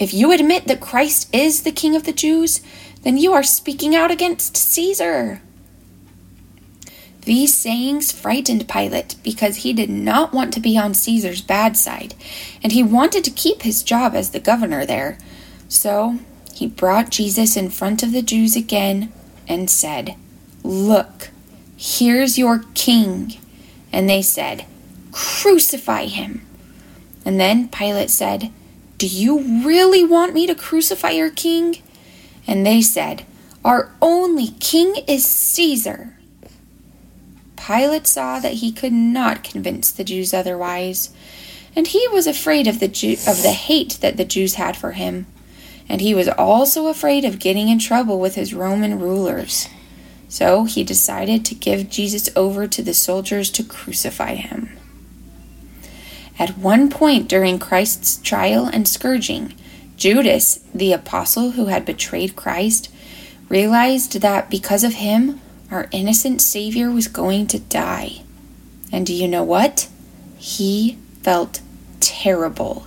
If 0.00 0.14
you 0.14 0.32
admit 0.32 0.68
that 0.68 0.80
Christ 0.80 1.28
is 1.34 1.64
the 1.64 1.70
King 1.70 1.94
of 1.94 2.04
the 2.04 2.14
Jews, 2.14 2.62
then 3.02 3.18
you 3.18 3.34
are 3.34 3.42
speaking 3.42 3.94
out 3.94 4.10
against 4.10 4.56
Caesar. 4.56 5.42
These 7.24 7.54
sayings 7.54 8.10
frightened 8.10 8.68
Pilate 8.68 9.14
because 9.22 9.58
he 9.58 9.72
did 9.72 9.88
not 9.88 10.32
want 10.32 10.52
to 10.54 10.60
be 10.60 10.76
on 10.76 10.92
Caesar's 10.92 11.40
bad 11.40 11.76
side, 11.76 12.14
and 12.62 12.72
he 12.72 12.82
wanted 12.82 13.22
to 13.24 13.30
keep 13.30 13.62
his 13.62 13.84
job 13.84 14.14
as 14.14 14.30
the 14.30 14.40
governor 14.40 14.84
there. 14.84 15.18
So 15.68 16.18
he 16.52 16.66
brought 16.66 17.10
Jesus 17.10 17.56
in 17.56 17.70
front 17.70 18.02
of 18.02 18.12
the 18.12 18.22
Jews 18.22 18.56
again 18.56 19.12
and 19.46 19.70
said, 19.70 20.16
Look, 20.64 21.30
here's 21.76 22.38
your 22.38 22.64
king. 22.74 23.34
And 23.92 24.08
they 24.08 24.22
said, 24.22 24.66
Crucify 25.12 26.06
him. 26.06 26.44
And 27.24 27.38
then 27.38 27.68
Pilate 27.68 28.10
said, 28.10 28.50
Do 28.98 29.06
you 29.06 29.64
really 29.64 30.04
want 30.04 30.34
me 30.34 30.46
to 30.48 30.54
crucify 30.54 31.10
your 31.10 31.30
king? 31.30 31.82
And 32.46 32.66
they 32.66 32.82
said, 32.82 33.24
Our 33.64 33.92
only 34.02 34.48
king 34.58 34.96
is 35.06 35.24
Caesar. 35.24 36.16
Pilate 37.66 38.06
saw 38.06 38.40
that 38.40 38.54
he 38.54 38.72
could 38.72 38.92
not 38.92 39.44
convince 39.44 39.90
the 39.90 40.04
Jews 40.04 40.34
otherwise, 40.34 41.10
and 41.76 41.86
he 41.86 42.06
was 42.08 42.26
afraid 42.26 42.66
of 42.66 42.80
the 42.80 42.88
Jew- 42.88 43.18
of 43.26 43.42
the 43.42 43.52
hate 43.52 43.98
that 44.00 44.16
the 44.16 44.24
Jews 44.24 44.54
had 44.54 44.76
for 44.76 44.92
him, 44.92 45.26
and 45.88 46.00
he 46.00 46.14
was 46.14 46.28
also 46.28 46.86
afraid 46.86 47.24
of 47.24 47.38
getting 47.38 47.68
in 47.68 47.78
trouble 47.78 48.18
with 48.18 48.34
his 48.34 48.54
Roman 48.54 48.98
rulers. 48.98 49.68
So 50.28 50.64
he 50.64 50.82
decided 50.82 51.44
to 51.44 51.54
give 51.54 51.90
Jesus 51.90 52.30
over 52.34 52.66
to 52.66 52.82
the 52.82 52.94
soldiers 52.94 53.50
to 53.50 53.62
crucify 53.62 54.34
him. 54.34 54.70
At 56.38 56.56
one 56.56 56.88
point 56.88 57.28
during 57.28 57.58
Christ's 57.58 58.16
trial 58.16 58.66
and 58.66 58.88
scourging, 58.88 59.54
Judas, 59.96 60.60
the 60.74 60.92
apostle 60.92 61.52
who 61.52 61.66
had 61.66 61.84
betrayed 61.84 62.34
Christ, 62.34 62.90
realized 63.48 64.20
that 64.20 64.48
because 64.48 64.82
of 64.82 64.94
him, 64.94 65.41
our 65.72 65.88
innocent 65.90 66.42
Savior 66.42 66.90
was 66.90 67.08
going 67.08 67.46
to 67.48 67.58
die. 67.58 68.22
And 68.92 69.06
do 69.06 69.14
you 69.14 69.26
know 69.26 69.42
what? 69.42 69.88
He 70.36 70.98
felt 71.22 71.60
terrible. 72.00 72.86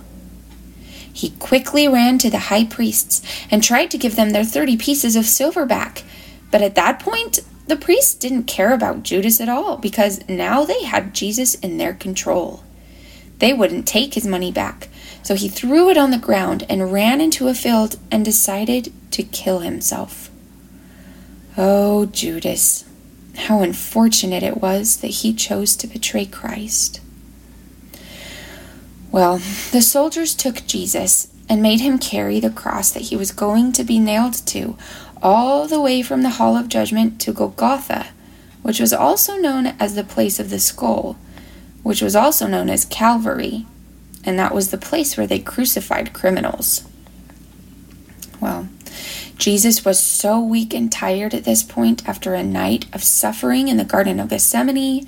He 1.12 1.30
quickly 1.30 1.88
ran 1.88 2.18
to 2.18 2.30
the 2.30 2.38
high 2.38 2.64
priests 2.64 3.22
and 3.50 3.62
tried 3.62 3.90
to 3.90 3.98
give 3.98 4.14
them 4.14 4.30
their 4.30 4.44
30 4.44 4.76
pieces 4.76 5.16
of 5.16 5.26
silver 5.26 5.66
back. 5.66 6.04
But 6.50 6.62
at 6.62 6.76
that 6.76 7.00
point, 7.00 7.40
the 7.66 7.76
priests 7.76 8.14
didn't 8.14 8.44
care 8.44 8.72
about 8.72 9.02
Judas 9.02 9.40
at 9.40 9.48
all 9.48 9.78
because 9.78 10.26
now 10.28 10.64
they 10.64 10.84
had 10.84 11.14
Jesus 11.14 11.56
in 11.56 11.78
their 11.78 11.94
control. 11.94 12.62
They 13.38 13.52
wouldn't 13.52 13.88
take 13.88 14.14
his 14.14 14.26
money 14.26 14.52
back, 14.52 14.88
so 15.22 15.34
he 15.34 15.48
threw 15.48 15.90
it 15.90 15.98
on 15.98 16.10
the 16.10 16.18
ground 16.18 16.64
and 16.68 16.92
ran 16.92 17.20
into 17.20 17.48
a 17.48 17.54
field 17.54 17.98
and 18.10 18.24
decided 18.24 18.92
to 19.10 19.22
kill 19.24 19.60
himself. 19.60 20.25
Oh, 21.58 22.04
Judas, 22.06 22.84
how 23.34 23.62
unfortunate 23.62 24.42
it 24.42 24.60
was 24.60 24.98
that 24.98 25.08
he 25.08 25.32
chose 25.32 25.74
to 25.76 25.86
betray 25.86 26.26
Christ. 26.26 27.00
Well, 29.10 29.38
the 29.72 29.80
soldiers 29.80 30.34
took 30.34 30.66
Jesus 30.66 31.28
and 31.48 31.62
made 31.62 31.80
him 31.80 31.98
carry 31.98 32.40
the 32.40 32.50
cross 32.50 32.90
that 32.90 33.04
he 33.04 33.16
was 33.16 33.32
going 33.32 33.72
to 33.72 33.84
be 33.84 33.98
nailed 33.98 34.34
to 34.48 34.76
all 35.22 35.66
the 35.66 35.80
way 35.80 36.02
from 36.02 36.22
the 36.22 36.30
Hall 36.30 36.56
of 36.56 36.68
Judgment 36.68 37.18
to 37.22 37.32
Golgotha, 37.32 38.08
which 38.62 38.78
was 38.78 38.92
also 38.92 39.36
known 39.36 39.68
as 39.80 39.94
the 39.94 40.04
place 40.04 40.38
of 40.38 40.50
the 40.50 40.58
skull, 40.58 41.16
which 41.82 42.02
was 42.02 42.14
also 42.14 42.46
known 42.46 42.68
as 42.68 42.84
Calvary, 42.84 43.64
and 44.24 44.38
that 44.38 44.54
was 44.54 44.70
the 44.70 44.76
place 44.76 45.16
where 45.16 45.26
they 45.26 45.38
crucified 45.38 46.12
criminals. 46.12 46.84
Well, 48.40 48.68
Jesus 49.36 49.84
was 49.84 50.02
so 50.02 50.40
weak 50.40 50.72
and 50.72 50.90
tired 50.90 51.34
at 51.34 51.44
this 51.44 51.62
point 51.62 52.08
after 52.08 52.34
a 52.34 52.42
night 52.42 52.86
of 52.94 53.04
suffering 53.04 53.68
in 53.68 53.76
the 53.76 53.84
Garden 53.84 54.18
of 54.18 54.30
Gethsemane, 54.30 55.06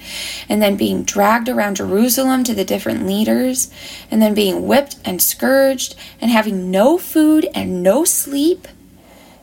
and 0.49 0.61
then 0.61 0.77
being 0.77 1.03
dragged 1.03 1.49
around 1.49 1.77
Jerusalem 1.77 2.45
to 2.45 2.55
the 2.55 2.65
different 2.65 3.07
leaders, 3.07 3.71
and 4.11 4.21
then 4.21 4.35
being 4.35 4.67
whipped 4.67 4.97
and 5.05 5.23
scourged, 5.23 5.95
and 6.21 6.31
having 6.31 6.71
no 6.71 6.99
food 6.99 7.49
and 7.55 7.83
no 7.83 8.05
sleep. 8.05 8.69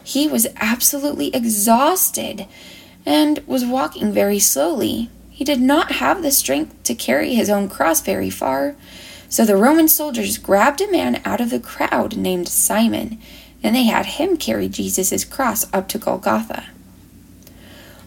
He 0.04 0.28
was 0.28 0.46
absolutely 0.58 1.36
exhausted 1.36 2.46
and 3.08 3.40
was 3.48 3.66
walking 3.66 4.12
very 4.12 4.40
slowly. 4.40 5.10
He 5.30 5.44
did 5.44 5.62
not 5.62 5.94
have 5.94 6.22
the 6.22 6.32
strength 6.32 6.84
to 6.84 6.96
carry 6.96 7.34
his 7.34 7.50
own 7.50 7.70
cross 7.70 8.02
very 8.02 8.30
far. 8.30 8.76
So 9.30 9.46
the 9.46 9.58
Roman 9.58 9.88
soldiers 9.88 10.38
grabbed 10.38 10.80
a 10.80 10.92
man 10.92 11.22
out 11.26 11.42
of 11.42 11.50
the 11.50 11.60
crowd 11.60 12.16
named 12.16 12.48
Simon 12.48 13.20
and 13.66 13.76
they 13.76 13.86
had 13.86 14.06
him 14.06 14.38
carry 14.38 14.70
Jesus' 14.70 15.26
cross 15.26 15.66
up 15.74 15.88
to 15.88 15.98
Golgotha. 15.98 16.68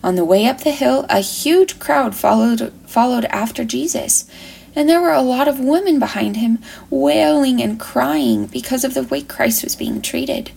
On 0.05 0.15
the 0.15 0.25
way 0.25 0.47
up 0.47 0.61
the 0.61 0.71
hill, 0.71 1.05
a 1.11 1.19
huge 1.19 1.81
crowd 1.81 2.15
followed, 2.15 2.73
followed 2.87 3.25
after 3.25 3.65
Jesus, 3.65 4.31
and 4.77 4.89
there 4.89 5.01
were 5.01 5.13
a 5.13 5.21
lot 5.21 5.49
of 5.49 5.59
women 5.59 5.99
behind 5.99 6.37
him, 6.37 6.61
wailing 6.91 7.61
and 7.61 7.81
crying 7.81 8.47
because 8.47 8.85
of 8.85 8.95
the 8.95 9.03
way 9.03 9.21
Christ 9.21 9.65
was 9.65 9.75
being 9.75 10.01
treated. 10.01 10.53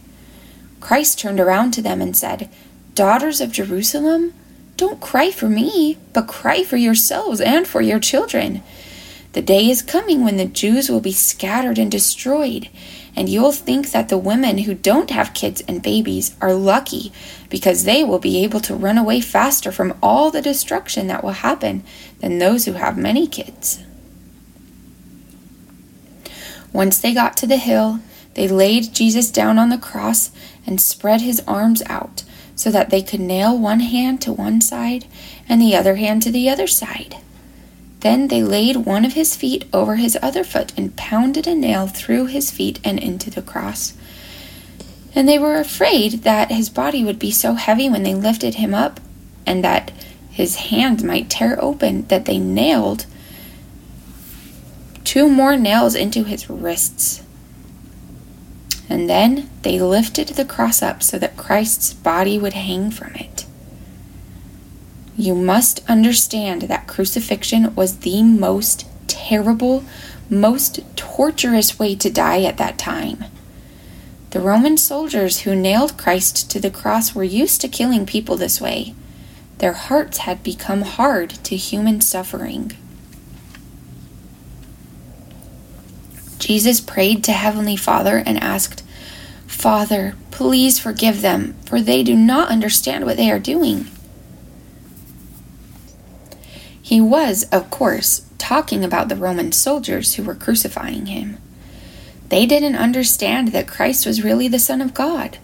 Christ 0.79 1.17
turned 1.17 1.39
around 1.39 1.71
to 1.71 1.81
them 1.81 1.99
and 1.99 2.15
said, 2.15 2.47
Daughters 2.93 3.41
of 3.41 3.51
Jerusalem, 3.51 4.35
don't 4.77 5.01
cry 5.01 5.31
for 5.31 5.49
me, 5.49 5.97
but 6.13 6.27
cry 6.27 6.63
for 6.63 6.77
yourselves 6.77 7.41
and 7.41 7.65
for 7.67 7.81
your 7.81 7.99
children. 7.99 8.61
The 9.33 9.41
day 9.41 9.67
is 9.67 9.81
coming 9.81 10.23
when 10.23 10.37
the 10.37 10.45
Jews 10.45 10.91
will 10.91 10.99
be 10.99 11.11
scattered 11.11 11.79
and 11.79 11.89
destroyed 11.89 12.69
and 13.15 13.27
you'll 13.29 13.51
think 13.51 13.91
that 13.91 14.09
the 14.09 14.17
women 14.17 14.59
who 14.59 14.73
don't 14.73 15.09
have 15.09 15.33
kids 15.33 15.61
and 15.67 15.83
babies 15.83 16.35
are 16.41 16.53
lucky 16.53 17.11
because 17.49 17.83
they 17.83 18.03
will 18.03 18.19
be 18.19 18.43
able 18.43 18.59
to 18.61 18.75
run 18.75 18.97
away 18.97 19.21
faster 19.21 19.71
from 19.71 19.97
all 20.01 20.31
the 20.31 20.41
destruction 20.41 21.07
that 21.07 21.23
will 21.23 21.31
happen 21.31 21.83
than 22.19 22.39
those 22.39 22.65
who 22.65 22.73
have 22.73 22.97
many 22.97 23.27
kids. 23.27 23.83
Once 26.73 26.99
they 26.99 27.13
got 27.13 27.35
to 27.35 27.47
the 27.47 27.57
hill, 27.57 27.99
they 28.35 28.47
laid 28.47 28.93
Jesus 28.93 29.29
down 29.29 29.59
on 29.59 29.69
the 29.69 29.77
cross 29.77 30.31
and 30.65 30.79
spread 30.79 31.21
his 31.21 31.41
arms 31.47 31.83
out 31.87 32.23
so 32.55 32.71
that 32.71 32.89
they 32.89 33.01
could 33.01 33.19
nail 33.19 33.57
one 33.57 33.81
hand 33.81 34.21
to 34.21 34.31
one 34.31 34.61
side 34.61 35.05
and 35.49 35.61
the 35.61 35.75
other 35.75 35.95
hand 35.95 36.21
to 36.21 36.31
the 36.31 36.49
other 36.49 36.67
side. 36.67 37.17
Then 38.01 38.27
they 38.27 38.43
laid 38.43 38.77
one 38.77 39.05
of 39.05 39.13
his 39.13 39.35
feet 39.35 39.65
over 39.71 39.95
his 39.95 40.17
other 40.21 40.43
foot 40.43 40.73
and 40.75 40.95
pounded 40.95 41.47
a 41.47 41.55
nail 41.55 41.87
through 41.87 42.25
his 42.25 42.51
feet 42.51 42.79
and 42.83 42.99
into 42.99 43.29
the 43.29 43.43
cross. 43.43 43.93
And 45.13 45.27
they 45.27 45.37
were 45.37 45.55
afraid 45.55 46.23
that 46.23 46.51
his 46.51 46.69
body 46.69 47.03
would 47.03 47.19
be 47.19 47.31
so 47.31 47.53
heavy 47.53 47.89
when 47.89 48.03
they 48.03 48.15
lifted 48.15 48.55
him 48.55 48.73
up 48.73 48.99
and 49.45 49.63
that 49.63 49.91
his 50.31 50.55
hands 50.55 51.03
might 51.03 51.29
tear 51.29 51.61
open 51.63 52.07
that 52.07 52.25
they 52.25 52.39
nailed 52.39 53.05
two 55.03 55.27
more 55.29 55.57
nails 55.57 55.93
into 55.93 56.23
his 56.23 56.49
wrists. 56.49 57.21
And 58.89 59.09
then 59.09 59.49
they 59.61 59.79
lifted 59.79 60.29
the 60.29 60.45
cross 60.45 60.81
up 60.81 61.03
so 61.03 61.19
that 61.19 61.37
Christ's 61.37 61.93
body 61.93 62.39
would 62.39 62.53
hang 62.53 62.91
from 62.91 63.13
it. 63.15 63.45
You 65.17 65.35
must 65.35 65.87
understand 65.89 66.63
that 66.63 66.87
crucifixion 66.87 67.75
was 67.75 67.99
the 67.99 68.23
most 68.23 68.87
terrible, 69.07 69.83
most 70.29 70.79
torturous 70.95 71.77
way 71.77 71.95
to 71.95 72.09
die 72.09 72.43
at 72.43 72.57
that 72.57 72.77
time. 72.77 73.25
The 74.31 74.39
Roman 74.39 74.77
soldiers 74.77 75.41
who 75.41 75.55
nailed 75.55 75.97
Christ 75.97 76.49
to 76.51 76.59
the 76.59 76.71
cross 76.71 77.13
were 77.13 77.23
used 77.23 77.59
to 77.61 77.67
killing 77.67 78.05
people 78.05 78.37
this 78.37 78.61
way. 78.61 78.95
Their 79.57 79.73
hearts 79.73 80.19
had 80.19 80.41
become 80.41 80.83
hard 80.83 81.31
to 81.43 81.55
human 81.57 81.99
suffering. 81.99 82.71
Jesus 86.39 86.79
prayed 86.79 87.23
to 87.25 87.33
Heavenly 87.33 87.75
Father 87.75 88.23
and 88.25 88.41
asked, 88.41 88.83
Father, 89.45 90.15
please 90.31 90.79
forgive 90.79 91.21
them, 91.21 91.55
for 91.65 91.81
they 91.81 92.01
do 92.01 92.15
not 92.15 92.49
understand 92.49 93.05
what 93.05 93.17
they 93.17 93.29
are 93.29 93.37
doing. 93.37 93.87
He 96.91 96.99
was, 96.99 97.43
of 97.53 97.69
course, 97.69 98.23
talking 98.37 98.83
about 98.83 99.07
the 99.07 99.15
Roman 99.15 99.53
soldiers 99.53 100.15
who 100.15 100.23
were 100.23 100.35
crucifying 100.35 101.05
him. 101.05 101.37
They 102.27 102.45
didn't 102.45 102.75
understand 102.75 103.53
that 103.53 103.65
Christ 103.65 104.05
was 104.05 104.25
really 104.25 104.49
the 104.49 104.59
Son 104.59 104.81
of 104.81 104.93
God, 104.93 105.37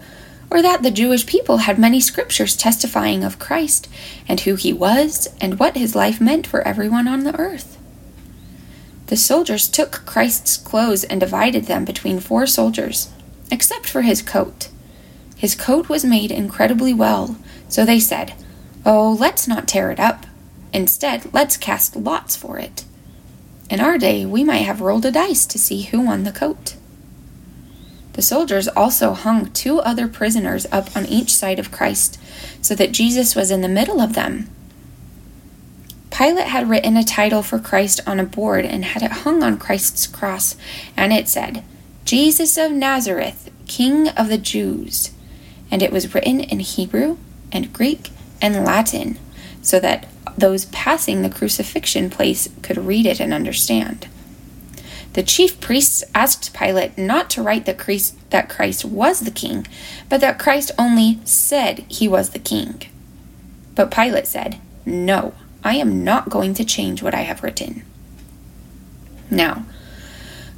or 0.51 0.61
that 0.61 0.83
the 0.83 0.91
Jewish 0.91 1.25
people 1.25 1.59
had 1.59 1.79
many 1.79 2.01
scriptures 2.01 2.57
testifying 2.57 3.23
of 3.23 3.39
Christ 3.39 3.87
and 4.27 4.41
who 4.41 4.55
he 4.55 4.73
was 4.73 5.29
and 5.39 5.57
what 5.57 5.77
his 5.77 5.95
life 5.95 6.19
meant 6.19 6.45
for 6.45 6.67
everyone 6.67 7.07
on 7.07 7.23
the 7.23 7.39
earth. 7.39 7.77
The 9.05 9.15
soldiers 9.15 9.69
took 9.69 10.05
Christ's 10.05 10.57
clothes 10.57 11.05
and 11.05 11.17
divided 11.17 11.63
them 11.63 11.85
between 11.85 12.19
four 12.19 12.45
soldiers, 12.45 13.09
except 13.49 13.87
for 13.87 14.01
his 14.01 14.21
coat. 14.21 14.67
His 15.37 15.55
coat 15.55 15.87
was 15.87 16.03
made 16.03 16.29
incredibly 16.29 16.93
well, 16.93 17.37
so 17.69 17.85
they 17.85 18.01
said, 18.01 18.33
Oh, 18.85 19.13
let's 19.17 19.47
not 19.47 19.65
tear 19.65 19.91
it 19.91 19.99
up. 20.01 20.26
Instead, 20.73 21.33
let's 21.33 21.57
cast 21.57 21.95
lots 21.95 22.35
for 22.35 22.57
it. 22.57 22.83
In 23.69 23.79
our 23.79 23.97
day, 23.97 24.25
we 24.25 24.43
might 24.43 24.59
have 24.59 24.81
rolled 24.81 25.05
a 25.05 25.11
dice 25.11 25.45
to 25.45 25.59
see 25.59 25.83
who 25.83 26.01
won 26.01 26.23
the 26.23 26.31
coat. 26.31 26.75
The 28.13 28.21
soldiers 28.21 28.67
also 28.69 29.13
hung 29.13 29.51
two 29.51 29.79
other 29.79 30.07
prisoners 30.07 30.65
up 30.71 30.95
on 30.95 31.05
each 31.05 31.35
side 31.35 31.59
of 31.59 31.71
Christ, 31.71 32.19
so 32.61 32.73
that 32.75 32.91
Jesus 32.91 33.35
was 33.35 33.51
in 33.51 33.61
the 33.61 33.67
middle 33.67 34.01
of 34.01 34.13
them. 34.13 34.49
Pilate 36.09 36.47
had 36.47 36.69
written 36.69 36.97
a 36.97 37.03
title 37.03 37.43
for 37.43 37.59
Christ 37.59 37.99
on 38.07 38.19
a 38.19 38.25
board 38.25 38.65
and 38.65 38.83
had 38.83 39.03
it 39.03 39.11
hung 39.11 39.43
on 39.43 39.59
Christ's 39.59 40.07
cross, 40.07 40.55
and 40.95 41.13
it 41.13 41.27
said, 41.27 41.63
Jesus 42.05 42.57
of 42.57 42.71
Nazareth, 42.71 43.51
King 43.67 44.07
of 44.09 44.29
the 44.29 44.37
Jews. 44.37 45.11
And 45.69 45.83
it 45.83 45.91
was 45.91 46.15
written 46.15 46.39
in 46.39 46.59
Hebrew 46.61 47.17
and 47.51 47.71
Greek 47.71 48.09
and 48.41 48.65
Latin, 48.65 49.19
so 49.61 49.79
that 49.79 50.07
those 50.37 50.65
passing 50.65 51.21
the 51.21 51.29
crucifixion 51.29 52.09
place 52.09 52.49
could 52.61 52.77
read 52.77 53.05
it 53.05 53.19
and 53.19 53.33
understand. 53.33 54.07
The 55.13 55.23
chief 55.23 55.59
priests 55.59 56.03
asked 56.13 56.53
Pilate 56.53 56.97
not 56.97 57.29
to 57.31 57.41
write 57.41 57.65
that 57.65 57.77
Christ, 57.77 58.17
that 58.29 58.49
Christ 58.49 58.85
was 58.85 59.21
the 59.21 59.31
king, 59.31 59.65
but 60.09 60.21
that 60.21 60.39
Christ 60.39 60.71
only 60.77 61.19
said 61.23 61.79
he 61.87 62.07
was 62.07 62.29
the 62.29 62.39
king. 62.39 62.83
But 63.75 63.91
Pilate 63.91 64.27
said, 64.27 64.59
No. 64.85 65.33
I 65.63 65.75
am 65.75 66.03
not 66.03 66.29
going 66.29 66.53
to 66.53 66.63
change 66.63 67.03
what 67.03 67.13
I 67.13 67.21
have 67.21 67.43
written. 67.43 67.83
Now, 69.29 69.65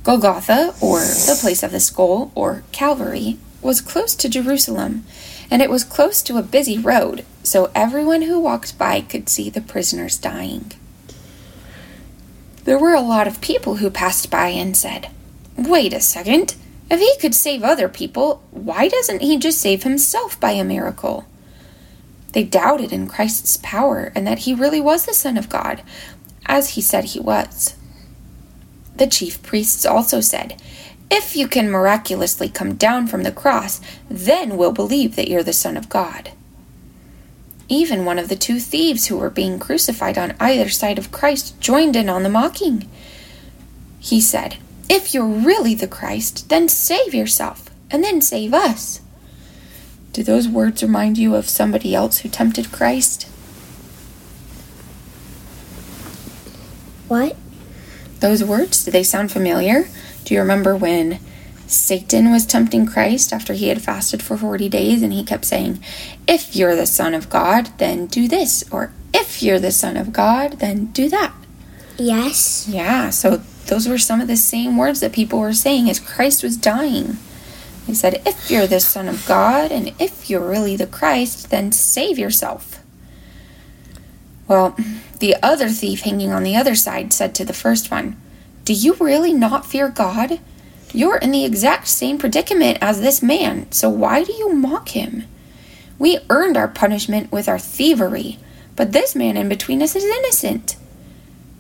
Golgotha, 0.03 0.75
or 0.81 0.99
the 0.99 1.37
place 1.39 1.63
of 1.63 1.71
the 1.71 1.79
skull, 1.79 2.31
or 2.35 2.63
Calvary, 2.71 3.37
was 3.61 3.81
close 3.81 4.13
to 4.15 4.29
Jerusalem, 4.29 5.05
and 5.49 5.61
it 5.61 5.69
was 5.69 5.83
close 5.83 6.21
to 6.23 6.37
a 6.37 6.43
busy 6.43 6.77
road, 6.77 7.25
so 7.43 7.71
everyone 7.73 8.23
who 8.23 8.39
walked 8.39 8.77
by 8.77 9.01
could 9.01 9.29
see 9.29 9.49
the 9.49 9.61
prisoners 9.61 10.17
dying. 10.17 10.71
There 12.65 12.77
were 12.77 12.93
a 12.93 13.01
lot 13.01 13.27
of 13.27 13.41
people 13.41 13.77
who 13.77 13.89
passed 13.89 14.29
by 14.29 14.49
and 14.49 14.75
said, 14.75 15.09
Wait 15.57 15.93
a 15.93 15.99
second. 15.99 16.55
If 16.91 16.99
he 16.99 17.15
could 17.19 17.35
save 17.35 17.63
other 17.63 17.87
people, 17.87 18.43
why 18.51 18.87
doesn't 18.87 19.21
he 19.21 19.37
just 19.37 19.59
save 19.59 19.83
himself 19.83 20.39
by 20.39 20.51
a 20.51 20.63
miracle? 20.63 21.25
They 22.33 22.43
doubted 22.43 22.91
in 22.91 23.07
Christ's 23.07 23.57
power 23.57 24.11
and 24.15 24.25
that 24.27 24.39
he 24.39 24.53
really 24.53 24.81
was 24.81 25.05
the 25.05 25.13
Son 25.13 25.37
of 25.37 25.49
God, 25.49 25.81
as 26.45 26.71
he 26.71 26.81
said 26.81 27.05
he 27.05 27.19
was. 27.19 27.75
The 28.95 29.07
chief 29.07 29.41
priests 29.41 29.85
also 29.85 30.19
said, 30.19 30.61
If 31.09 31.35
you 31.35 31.47
can 31.47 31.71
miraculously 31.71 32.49
come 32.49 32.75
down 32.75 33.07
from 33.07 33.23
the 33.23 33.31
cross, 33.31 33.81
then 34.09 34.57
we'll 34.57 34.73
believe 34.73 35.15
that 35.15 35.27
you're 35.27 35.43
the 35.43 35.53
Son 35.53 35.77
of 35.77 35.89
God. 35.89 36.31
Even 37.69 38.03
one 38.03 38.17
of 38.17 38.29
the 38.29 38.35
two 38.35 38.59
thieves 38.59 39.07
who 39.07 39.17
were 39.17 39.29
being 39.29 39.59
crucified 39.59 40.17
on 40.17 40.35
either 40.39 40.69
side 40.69 40.97
of 40.97 41.11
Christ 41.11 41.59
joined 41.61 41.95
in 41.95 42.09
on 42.09 42.23
the 42.23 42.29
mocking. 42.29 42.89
He 43.99 44.19
said, 44.19 44.57
If 44.89 45.13
you're 45.13 45.25
really 45.25 45.75
the 45.75 45.87
Christ, 45.87 46.49
then 46.49 46.67
save 46.67 47.13
yourself, 47.13 47.69
and 47.91 48.03
then 48.03 48.21
save 48.21 48.55
us. 48.55 49.01
Do 50.13 50.23
those 50.23 50.47
words 50.47 50.81
remind 50.81 51.19
you 51.19 51.35
of 51.35 51.47
somebody 51.47 51.93
else 51.93 52.19
who 52.19 52.29
tempted 52.29 52.71
Christ? 52.71 53.27
What? 57.07 57.35
Those 58.19 58.43
words, 58.43 58.83
do 58.83 58.91
they 58.91 59.03
sound 59.03 59.31
familiar? 59.31 59.87
Do 60.25 60.33
you 60.33 60.39
remember 60.39 60.75
when 60.75 61.19
Satan 61.69 62.31
was 62.31 62.47
tempting 62.47 62.87
Christ 62.87 63.31
after 63.31 63.53
he 63.53 63.67
had 63.67 63.79
fasted 63.79 64.23
for 64.23 64.35
40 64.35 64.69
days 64.69 65.03
and 65.03 65.13
he 65.13 65.23
kept 65.23 65.45
saying, 65.45 65.79
If 66.27 66.55
you're 66.55 66.75
the 66.75 66.87
Son 66.87 67.13
of 67.13 67.29
God, 67.29 67.69
then 67.77 68.07
do 68.07 68.27
this, 68.27 68.63
or 68.71 68.91
if 69.13 69.43
you're 69.43 69.59
the 69.59 69.71
Son 69.71 69.95
of 69.95 70.11
God, 70.11 70.53
then 70.53 70.85
do 70.87 71.07
that? 71.09 71.31
Yes. 71.95 72.67
Yeah, 72.67 73.11
so 73.11 73.37
those 73.67 73.87
were 73.87 73.99
some 73.99 74.19
of 74.19 74.27
the 74.27 74.35
same 74.35 74.77
words 74.77 74.99
that 75.01 75.13
people 75.13 75.39
were 75.39 75.53
saying 75.53 75.87
as 75.91 75.99
Christ 75.99 76.41
was 76.41 76.57
dying. 76.57 77.17
He 77.85 77.93
said, 77.93 78.19
If 78.25 78.49
you're 78.49 78.65
the 78.65 78.79
Son 78.79 79.07
of 79.07 79.23
God 79.27 79.71
and 79.71 79.93
if 79.99 80.27
you're 80.27 80.49
really 80.49 80.75
the 80.75 80.87
Christ, 80.87 81.51
then 81.51 81.71
save 81.71 82.17
yourself. 82.17 82.83
Well, 84.47 84.75
the 85.19 85.35
other 85.43 85.69
thief 85.69 86.01
hanging 86.01 86.31
on 86.31 86.41
the 86.41 86.55
other 86.55 86.73
side 86.73 87.13
said 87.13 87.35
to 87.35 87.45
the 87.45 87.53
first 87.53 87.91
one, 87.91 88.19
Do 88.65 88.73
you 88.73 88.95
really 88.95 89.33
not 89.33 89.67
fear 89.67 89.89
God? 89.89 90.39
You're 90.91 91.17
in 91.17 91.31
the 91.31 91.45
exact 91.45 91.87
same 91.87 92.17
predicament 92.17 92.79
as 92.81 93.01
this 93.01 93.21
man, 93.21 93.71
so 93.71 93.89
why 93.89 94.23
do 94.23 94.33
you 94.33 94.53
mock 94.53 94.89
him? 94.89 95.25
We 95.99 96.19
earned 96.29 96.57
our 96.57 96.67
punishment 96.67 97.31
with 97.31 97.47
our 97.47 97.59
thievery, 97.59 98.39
but 98.75 98.91
this 98.91 99.15
man 99.15 99.37
in 99.37 99.49
between 99.49 99.83
us 99.83 99.95
is 99.95 100.03
innocent. 100.03 100.77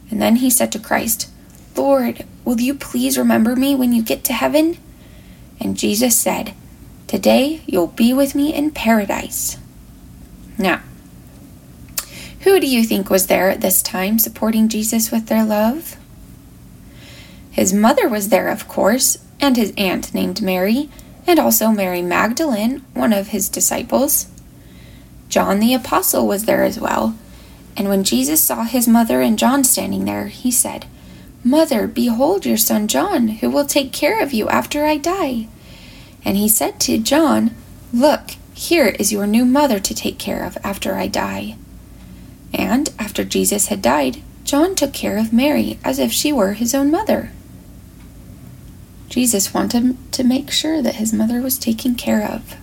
And 0.09 0.21
then 0.21 0.37
he 0.37 0.49
said 0.49 0.71
to 0.71 0.79
Christ, 0.79 1.29
Lord, 1.75 2.25
will 2.43 2.59
you 2.59 2.73
please 2.73 3.17
remember 3.17 3.55
me 3.55 3.75
when 3.75 3.93
you 3.93 4.01
get 4.01 4.23
to 4.25 4.33
heaven? 4.33 4.77
And 5.59 5.77
Jesus 5.77 6.17
said, 6.17 6.53
Today 7.07 7.61
you'll 7.65 7.87
be 7.87 8.13
with 8.13 8.35
me 8.35 8.53
in 8.53 8.71
paradise. 8.71 9.57
Now, 10.57 10.81
who 12.41 12.59
do 12.59 12.67
you 12.67 12.83
think 12.83 13.09
was 13.09 13.27
there 13.27 13.49
at 13.49 13.61
this 13.61 13.81
time 13.81 14.17
supporting 14.17 14.69
Jesus 14.69 15.11
with 15.11 15.27
their 15.27 15.43
love? 15.43 15.97
His 17.59 17.73
mother 17.73 18.07
was 18.07 18.29
there, 18.29 18.47
of 18.47 18.69
course, 18.69 19.17
and 19.41 19.57
his 19.57 19.73
aunt 19.75 20.13
named 20.13 20.41
Mary, 20.41 20.89
and 21.27 21.37
also 21.37 21.71
Mary 21.71 22.01
Magdalene, 22.01 22.85
one 22.93 23.11
of 23.11 23.27
his 23.27 23.49
disciples. 23.49 24.27
John 25.27 25.59
the 25.59 25.73
Apostle 25.73 26.25
was 26.25 26.45
there 26.45 26.63
as 26.63 26.79
well. 26.79 27.17
And 27.75 27.89
when 27.89 28.05
Jesus 28.05 28.39
saw 28.39 28.63
his 28.63 28.87
mother 28.87 29.19
and 29.19 29.37
John 29.37 29.65
standing 29.65 30.05
there, 30.05 30.27
he 30.27 30.51
said, 30.51 30.85
Mother, 31.43 31.85
behold 31.85 32.45
your 32.45 32.55
son 32.55 32.87
John, 32.87 33.27
who 33.27 33.49
will 33.49 33.65
take 33.65 33.91
care 33.91 34.23
of 34.23 34.31
you 34.31 34.47
after 34.47 34.85
I 34.85 34.95
die. 34.95 35.49
And 36.23 36.37
he 36.37 36.47
said 36.47 36.79
to 36.79 36.97
John, 36.97 37.53
Look, 37.91 38.35
here 38.53 38.87
is 38.87 39.11
your 39.11 39.27
new 39.27 39.43
mother 39.43 39.81
to 39.81 39.93
take 39.93 40.17
care 40.17 40.45
of 40.45 40.57
after 40.63 40.95
I 40.95 41.07
die. 41.07 41.57
And 42.53 42.89
after 42.97 43.25
Jesus 43.25 43.67
had 43.67 43.81
died, 43.81 44.23
John 44.45 44.75
took 44.75 44.93
care 44.93 45.17
of 45.17 45.33
Mary 45.33 45.77
as 45.83 45.99
if 45.99 46.13
she 46.13 46.31
were 46.31 46.53
his 46.53 46.73
own 46.73 46.89
mother. 46.89 47.33
Jesus 49.09 49.53
wanted 49.53 49.97
to 50.13 50.23
make 50.23 50.51
sure 50.51 50.81
that 50.81 50.95
his 50.95 51.11
mother 51.11 51.41
was 51.41 51.57
taken 51.57 51.95
care 51.95 52.23
of. 52.23 52.55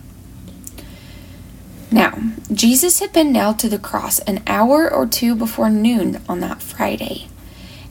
Now, 1.91 2.31
Jesus 2.51 2.99
had 2.99 3.13
been 3.13 3.31
nailed 3.31 3.59
to 3.59 3.69
the 3.69 3.77
cross 3.79 4.19
an 4.19 4.41
hour 4.47 4.91
or 4.91 5.05
two 5.05 5.35
before 5.35 5.69
noon 5.69 6.21
on 6.27 6.39
that 6.39 6.61
Friday. 6.61 7.27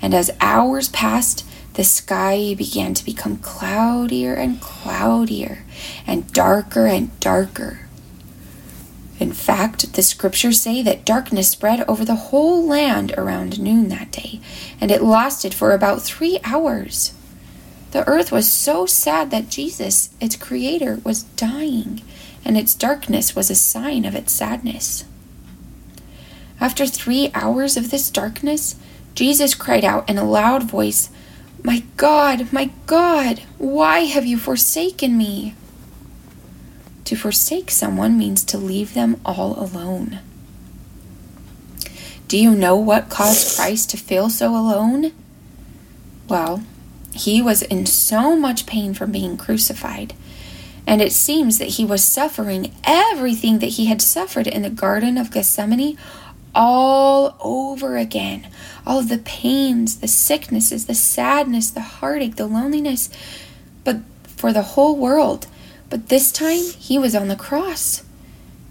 And 0.02 0.14
as 0.14 0.30
hours 0.40 0.88
passed, 0.88 1.46
the 1.74 1.84
sky 1.84 2.54
began 2.56 2.94
to 2.94 3.04
become 3.04 3.36
cloudier 3.38 4.34
and 4.34 4.60
cloudier 4.60 5.64
and 6.06 6.32
darker 6.32 6.86
and 6.86 7.18
darker. 7.20 7.80
In 9.18 9.32
fact, 9.32 9.94
the 9.94 10.02
scriptures 10.02 10.60
say 10.60 10.82
that 10.82 11.04
darkness 11.04 11.50
spread 11.50 11.82
over 11.88 12.04
the 12.04 12.14
whole 12.16 12.66
land 12.66 13.14
around 13.16 13.58
noon 13.58 13.88
that 13.88 14.12
day, 14.12 14.40
and 14.80 14.90
it 14.90 15.02
lasted 15.02 15.54
for 15.54 15.72
about 15.72 16.02
three 16.02 16.38
hours. 16.44 17.12
The 17.96 18.06
earth 18.06 18.30
was 18.30 18.46
so 18.46 18.84
sad 18.84 19.30
that 19.30 19.48
Jesus, 19.48 20.10
its 20.20 20.36
creator, 20.36 21.00
was 21.02 21.22
dying, 21.22 22.02
and 22.44 22.54
its 22.54 22.74
darkness 22.74 23.34
was 23.34 23.48
a 23.48 23.54
sign 23.54 24.04
of 24.04 24.14
its 24.14 24.34
sadness. 24.34 25.06
After 26.60 26.86
three 26.86 27.30
hours 27.32 27.74
of 27.78 27.90
this 27.90 28.10
darkness, 28.10 28.76
Jesus 29.14 29.54
cried 29.54 29.82
out 29.82 30.10
in 30.10 30.18
a 30.18 30.28
loud 30.28 30.64
voice, 30.64 31.08
My 31.64 31.84
God, 31.96 32.52
my 32.52 32.68
God, 32.84 33.40
why 33.56 34.00
have 34.00 34.26
you 34.26 34.36
forsaken 34.36 35.16
me? 35.16 35.54
To 37.06 37.16
forsake 37.16 37.70
someone 37.70 38.18
means 38.18 38.44
to 38.44 38.58
leave 38.58 38.92
them 38.92 39.18
all 39.24 39.58
alone. 39.58 40.18
Do 42.28 42.36
you 42.36 42.50
know 42.50 42.76
what 42.76 43.08
caused 43.08 43.56
Christ 43.56 43.88
to 43.88 43.96
feel 43.96 44.28
so 44.28 44.54
alone? 44.54 45.12
Well, 46.28 46.62
he 47.16 47.42
was 47.42 47.62
in 47.62 47.86
so 47.86 48.36
much 48.36 48.66
pain 48.66 48.94
from 48.94 49.12
being 49.12 49.36
crucified, 49.36 50.14
and 50.86 51.02
it 51.02 51.12
seems 51.12 51.58
that 51.58 51.70
he 51.70 51.84
was 51.84 52.04
suffering 52.04 52.74
everything 52.84 53.58
that 53.58 53.66
he 53.66 53.86
had 53.86 54.00
suffered 54.00 54.46
in 54.46 54.62
the 54.62 54.70
Garden 54.70 55.18
of 55.18 55.30
Gethsemane 55.30 55.98
all 56.54 57.36
over 57.40 57.96
again. 57.96 58.48
All 58.86 59.00
of 59.00 59.08
the 59.08 59.18
pains, 59.18 59.98
the 59.98 60.08
sicknesses, 60.08 60.86
the 60.86 60.94
sadness, 60.94 61.70
the 61.70 61.80
heartache, 61.80 62.36
the 62.36 62.46
loneliness, 62.46 63.10
but 63.84 63.98
for 64.24 64.52
the 64.52 64.62
whole 64.62 64.96
world. 64.96 65.46
But 65.90 66.08
this 66.08 66.32
time, 66.32 66.62
he 66.78 66.98
was 66.98 67.14
on 67.14 67.28
the 67.28 67.36
cross. 67.36 68.02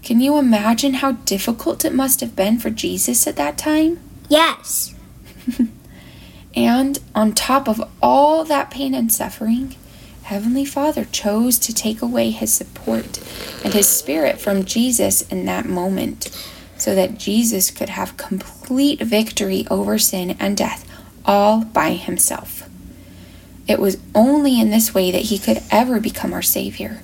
Can 0.02 0.20
you 0.20 0.38
imagine 0.38 0.94
how 0.94 1.12
difficult 1.12 1.84
it 1.84 1.92
must 1.94 2.20
have 2.20 2.36
been 2.36 2.58
for 2.58 2.70
Jesus 2.70 3.26
at 3.26 3.36
that 3.36 3.56
time? 3.56 4.00
Yes. 4.28 4.94
and 6.56 6.98
on 7.14 7.34
top 7.34 7.68
of 7.68 7.86
all 8.02 8.44
that 8.44 8.70
pain 8.70 8.94
and 8.94 9.12
suffering, 9.12 9.76
Heavenly 10.22 10.64
Father 10.64 11.04
chose 11.04 11.58
to 11.60 11.74
take 11.74 12.02
away 12.02 12.30
his 12.30 12.52
support 12.52 13.20
and 13.62 13.72
his 13.72 13.86
spirit 13.86 14.40
from 14.40 14.64
Jesus 14.64 15.22
in 15.28 15.44
that 15.44 15.66
moment 15.66 16.30
so 16.78 16.94
that 16.94 17.18
Jesus 17.18 17.70
could 17.70 17.90
have 17.90 18.16
complete 18.16 19.00
victory 19.00 19.66
over 19.70 19.98
sin 19.98 20.36
and 20.40 20.56
death 20.56 20.84
all 21.24 21.64
by 21.64 21.92
himself. 21.92 22.68
It 23.68 23.78
was 23.78 23.98
only 24.14 24.60
in 24.60 24.70
this 24.70 24.94
way 24.94 25.10
that 25.10 25.22
he 25.22 25.38
could 25.38 25.62
ever 25.70 26.00
become 26.00 26.32
our 26.32 26.42
Savior. 26.42 27.02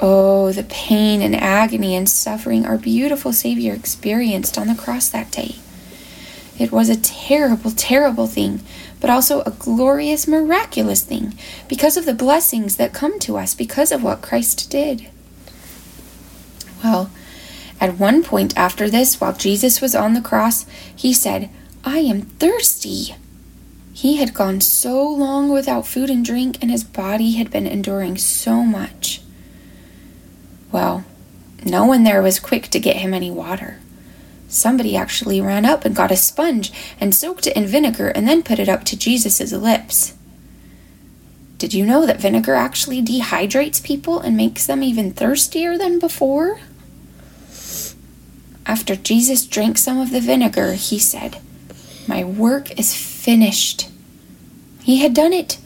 Oh, 0.00 0.52
the 0.52 0.64
pain 0.64 1.22
and 1.22 1.34
agony 1.34 1.94
and 1.94 2.08
suffering 2.08 2.64
our 2.64 2.78
beautiful 2.78 3.32
Savior 3.32 3.74
experienced 3.74 4.58
on 4.58 4.66
the 4.68 4.74
cross 4.74 5.08
that 5.08 5.30
day. 5.30 5.56
It 6.58 6.72
was 6.72 6.88
a 6.88 6.96
terrible, 6.96 7.70
terrible 7.70 8.26
thing, 8.26 8.60
but 9.00 9.10
also 9.10 9.42
a 9.42 9.52
glorious, 9.52 10.26
miraculous 10.26 11.02
thing 11.02 11.38
because 11.68 11.96
of 11.96 12.04
the 12.04 12.14
blessings 12.14 12.76
that 12.76 12.92
come 12.92 13.18
to 13.20 13.36
us 13.36 13.54
because 13.54 13.92
of 13.92 14.02
what 14.02 14.22
Christ 14.22 14.70
did. 14.70 15.08
Well, 16.82 17.10
at 17.80 17.98
one 17.98 18.24
point 18.24 18.56
after 18.56 18.90
this, 18.90 19.20
while 19.20 19.32
Jesus 19.32 19.80
was 19.80 19.94
on 19.94 20.14
the 20.14 20.20
cross, 20.20 20.66
he 20.94 21.12
said, 21.12 21.48
I 21.84 21.98
am 21.98 22.22
thirsty. 22.22 23.14
He 23.92 24.16
had 24.16 24.34
gone 24.34 24.60
so 24.60 25.08
long 25.08 25.48
without 25.48 25.86
food 25.86 26.10
and 26.10 26.24
drink, 26.24 26.58
and 26.60 26.70
his 26.70 26.84
body 26.84 27.32
had 27.32 27.50
been 27.50 27.66
enduring 27.66 28.16
so 28.18 28.62
much. 28.62 29.20
Well, 30.70 31.04
no 31.64 31.84
one 31.84 32.04
there 32.04 32.22
was 32.22 32.38
quick 32.38 32.68
to 32.68 32.80
get 32.80 32.96
him 32.96 33.14
any 33.14 33.30
water. 33.30 33.78
Somebody 34.48 34.96
actually 34.96 35.40
ran 35.40 35.66
up 35.66 35.84
and 35.84 35.94
got 35.94 36.10
a 36.10 36.16
sponge 36.16 36.72
and 36.98 37.14
soaked 37.14 37.46
it 37.46 37.54
in 37.56 37.66
vinegar 37.66 38.08
and 38.08 38.26
then 38.26 38.42
put 38.42 38.58
it 38.58 38.68
up 38.68 38.84
to 38.84 38.98
Jesus' 38.98 39.52
lips. 39.52 40.14
Did 41.58 41.74
you 41.74 41.84
know 41.84 42.06
that 42.06 42.20
vinegar 42.20 42.54
actually 42.54 43.02
dehydrates 43.02 43.82
people 43.82 44.20
and 44.20 44.36
makes 44.36 44.66
them 44.66 44.82
even 44.82 45.12
thirstier 45.12 45.76
than 45.76 45.98
before? 45.98 46.60
After 48.64 48.96
Jesus 48.96 49.46
drank 49.46 49.76
some 49.76 49.98
of 49.98 50.10
the 50.10 50.20
vinegar, 50.20 50.74
he 50.74 50.98
said, 50.98 51.38
My 52.06 52.24
work 52.24 52.78
is 52.78 52.94
finished. 52.94 53.88
He 54.82 54.98
had 54.98 55.14
done 55.14 55.32
it. 55.32 55.58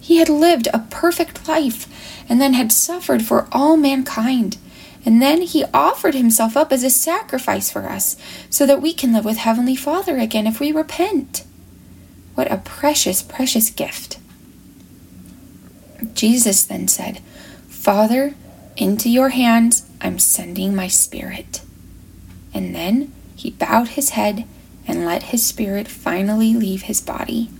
He 0.00 0.18
had 0.18 0.28
lived 0.28 0.68
a 0.72 0.86
perfect 0.90 1.48
life 1.48 1.86
and 2.28 2.40
then 2.40 2.54
had 2.54 2.70
suffered 2.70 3.22
for 3.22 3.48
all 3.50 3.76
mankind. 3.76 4.56
And 5.04 5.22
then 5.22 5.42
he 5.42 5.64
offered 5.72 6.14
himself 6.14 6.56
up 6.56 6.72
as 6.72 6.82
a 6.82 6.90
sacrifice 6.90 7.70
for 7.70 7.88
us 7.88 8.16
so 8.50 8.66
that 8.66 8.82
we 8.82 8.92
can 8.92 9.12
live 9.12 9.24
with 9.24 9.38
Heavenly 9.38 9.76
Father 9.76 10.18
again 10.18 10.46
if 10.46 10.60
we 10.60 10.72
repent. 10.72 11.44
What 12.34 12.50
a 12.50 12.58
precious, 12.58 13.22
precious 13.22 13.70
gift. 13.70 14.18
Jesus 16.14 16.64
then 16.64 16.88
said, 16.88 17.20
Father, 17.68 18.34
into 18.76 19.08
your 19.08 19.30
hands 19.30 19.88
I'm 20.00 20.18
sending 20.18 20.74
my 20.74 20.88
spirit. 20.88 21.62
And 22.54 22.74
then 22.74 23.12
he 23.34 23.50
bowed 23.50 23.88
his 23.88 24.10
head 24.10 24.44
and 24.86 25.04
let 25.04 25.24
his 25.24 25.44
spirit 25.44 25.88
finally 25.88 26.54
leave 26.54 26.82
his 26.82 27.00
body. 27.00 27.50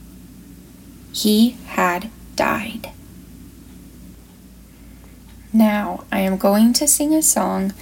He 1.13 1.57
had 1.67 2.11
died. 2.37 2.91
Now, 5.53 6.05
I 6.13 6.21
am 6.21 6.37
going 6.37 6.73
to 6.75 6.87
sing 6.87 7.15
a 7.15 7.23
song 7.23 7.73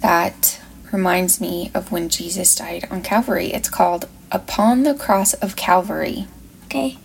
that 0.00 0.60
reminds 0.90 1.40
me 1.40 1.70
of 1.74 1.92
when 1.92 2.08
Jesus 2.08 2.54
died 2.54 2.86
on 2.90 3.02
Calvary. 3.02 3.52
It's 3.52 3.70
called 3.70 4.08
Upon 4.30 4.82
the 4.82 4.94
Cross 4.94 5.34
of 5.34 5.56
Calvary. 5.56 6.26
Okay. 6.66 6.98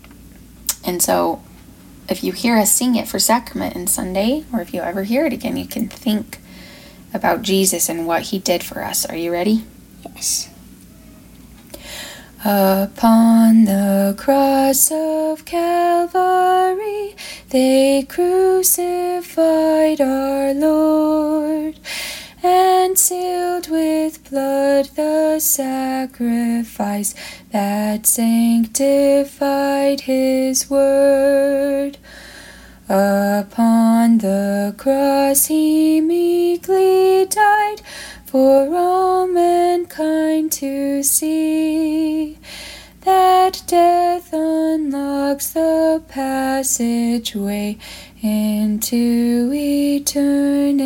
And 0.86 1.02
so, 1.02 1.44
if 2.10 2.24
you 2.24 2.32
hear 2.32 2.58
us 2.58 2.72
sing 2.72 2.96
it 2.96 3.08
for 3.08 3.20
Sacrament 3.20 3.76
and 3.76 3.90
Sunday, 3.90 4.46
or 4.52 4.62
if 4.62 4.74
you 4.74 4.82
ever 4.82 5.04
hear 5.04 5.26
it 5.26 5.34
again, 5.34 5.58
you 5.58 5.68
can 5.68 5.90
think 5.90 6.40
about 7.14 7.42
Jesus 7.42 7.90
and 7.90 8.08
what 8.08 8.24
he 8.24 8.40
did 8.40 8.64
for 8.64 8.84
us. 8.84 9.06
Are 9.06 9.16
you 9.16 9.32
ready? 9.32 9.64
Yes. 10.06 10.50
Upon 12.46 13.66
the 13.66 14.14
cross 14.16 14.92
of 14.92 15.44
Calvary, 15.44 17.16
they 17.50 18.06
crucified 18.08 20.00
our 20.00 20.54
Lord 20.54 21.80
and 22.44 22.96
sealed 22.96 23.70
with 23.70 24.30
blood 24.30 24.90
the 24.96 25.40
sacrifice 25.40 27.16
that 27.52 28.06
sanctified 28.06 30.02
his 30.02 30.70
word. 30.70 31.98
Upon 32.88 34.20
the 34.20 34.76
cross 34.78 35.48
he 35.48 36.00
meekly 36.02 37.26
died 37.26 37.82
for 38.38 38.70
all 38.76 39.26
mankind 39.26 40.52
to 40.52 41.02
see 41.02 42.38
that 43.02 43.64
death 43.66 44.32
unlocks 44.32 45.54
the 45.54 46.04
passageway 46.08 47.80
into 48.22 49.52
eternity. 49.52 50.78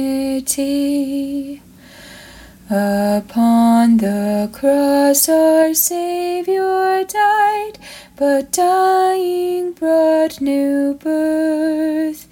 Upon 2.69 3.97
the 3.97 4.49
cross 4.53 5.27
our 5.27 5.73
Savior 5.73 7.03
died, 7.03 7.77
but 8.15 8.53
dying 8.53 9.73
brought 9.73 10.39
new 10.39 10.93
birth 10.93 12.29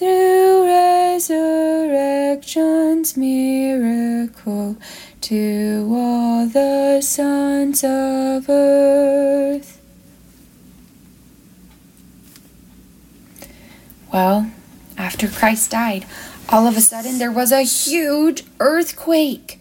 through 0.00 0.64
resurrection's 0.64 3.16
miracle 3.18 4.78
to 5.20 5.86
all 5.92 6.46
the 6.46 7.02
sons 7.02 7.84
of 7.84 8.48
earth. 8.48 9.78
Well, 14.10 14.50
after 14.96 15.28
Christ 15.28 15.72
died, 15.72 16.06
all 16.48 16.66
of 16.66 16.78
a 16.78 16.80
sudden 16.80 17.18
there 17.18 17.30
was 17.30 17.52
a 17.52 17.60
huge 17.60 18.44
earthquake. 18.58 19.60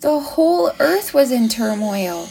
The 0.00 0.18
whole 0.18 0.72
earth 0.80 1.14
was 1.14 1.30
in 1.30 1.48
turmoil. 1.48 2.26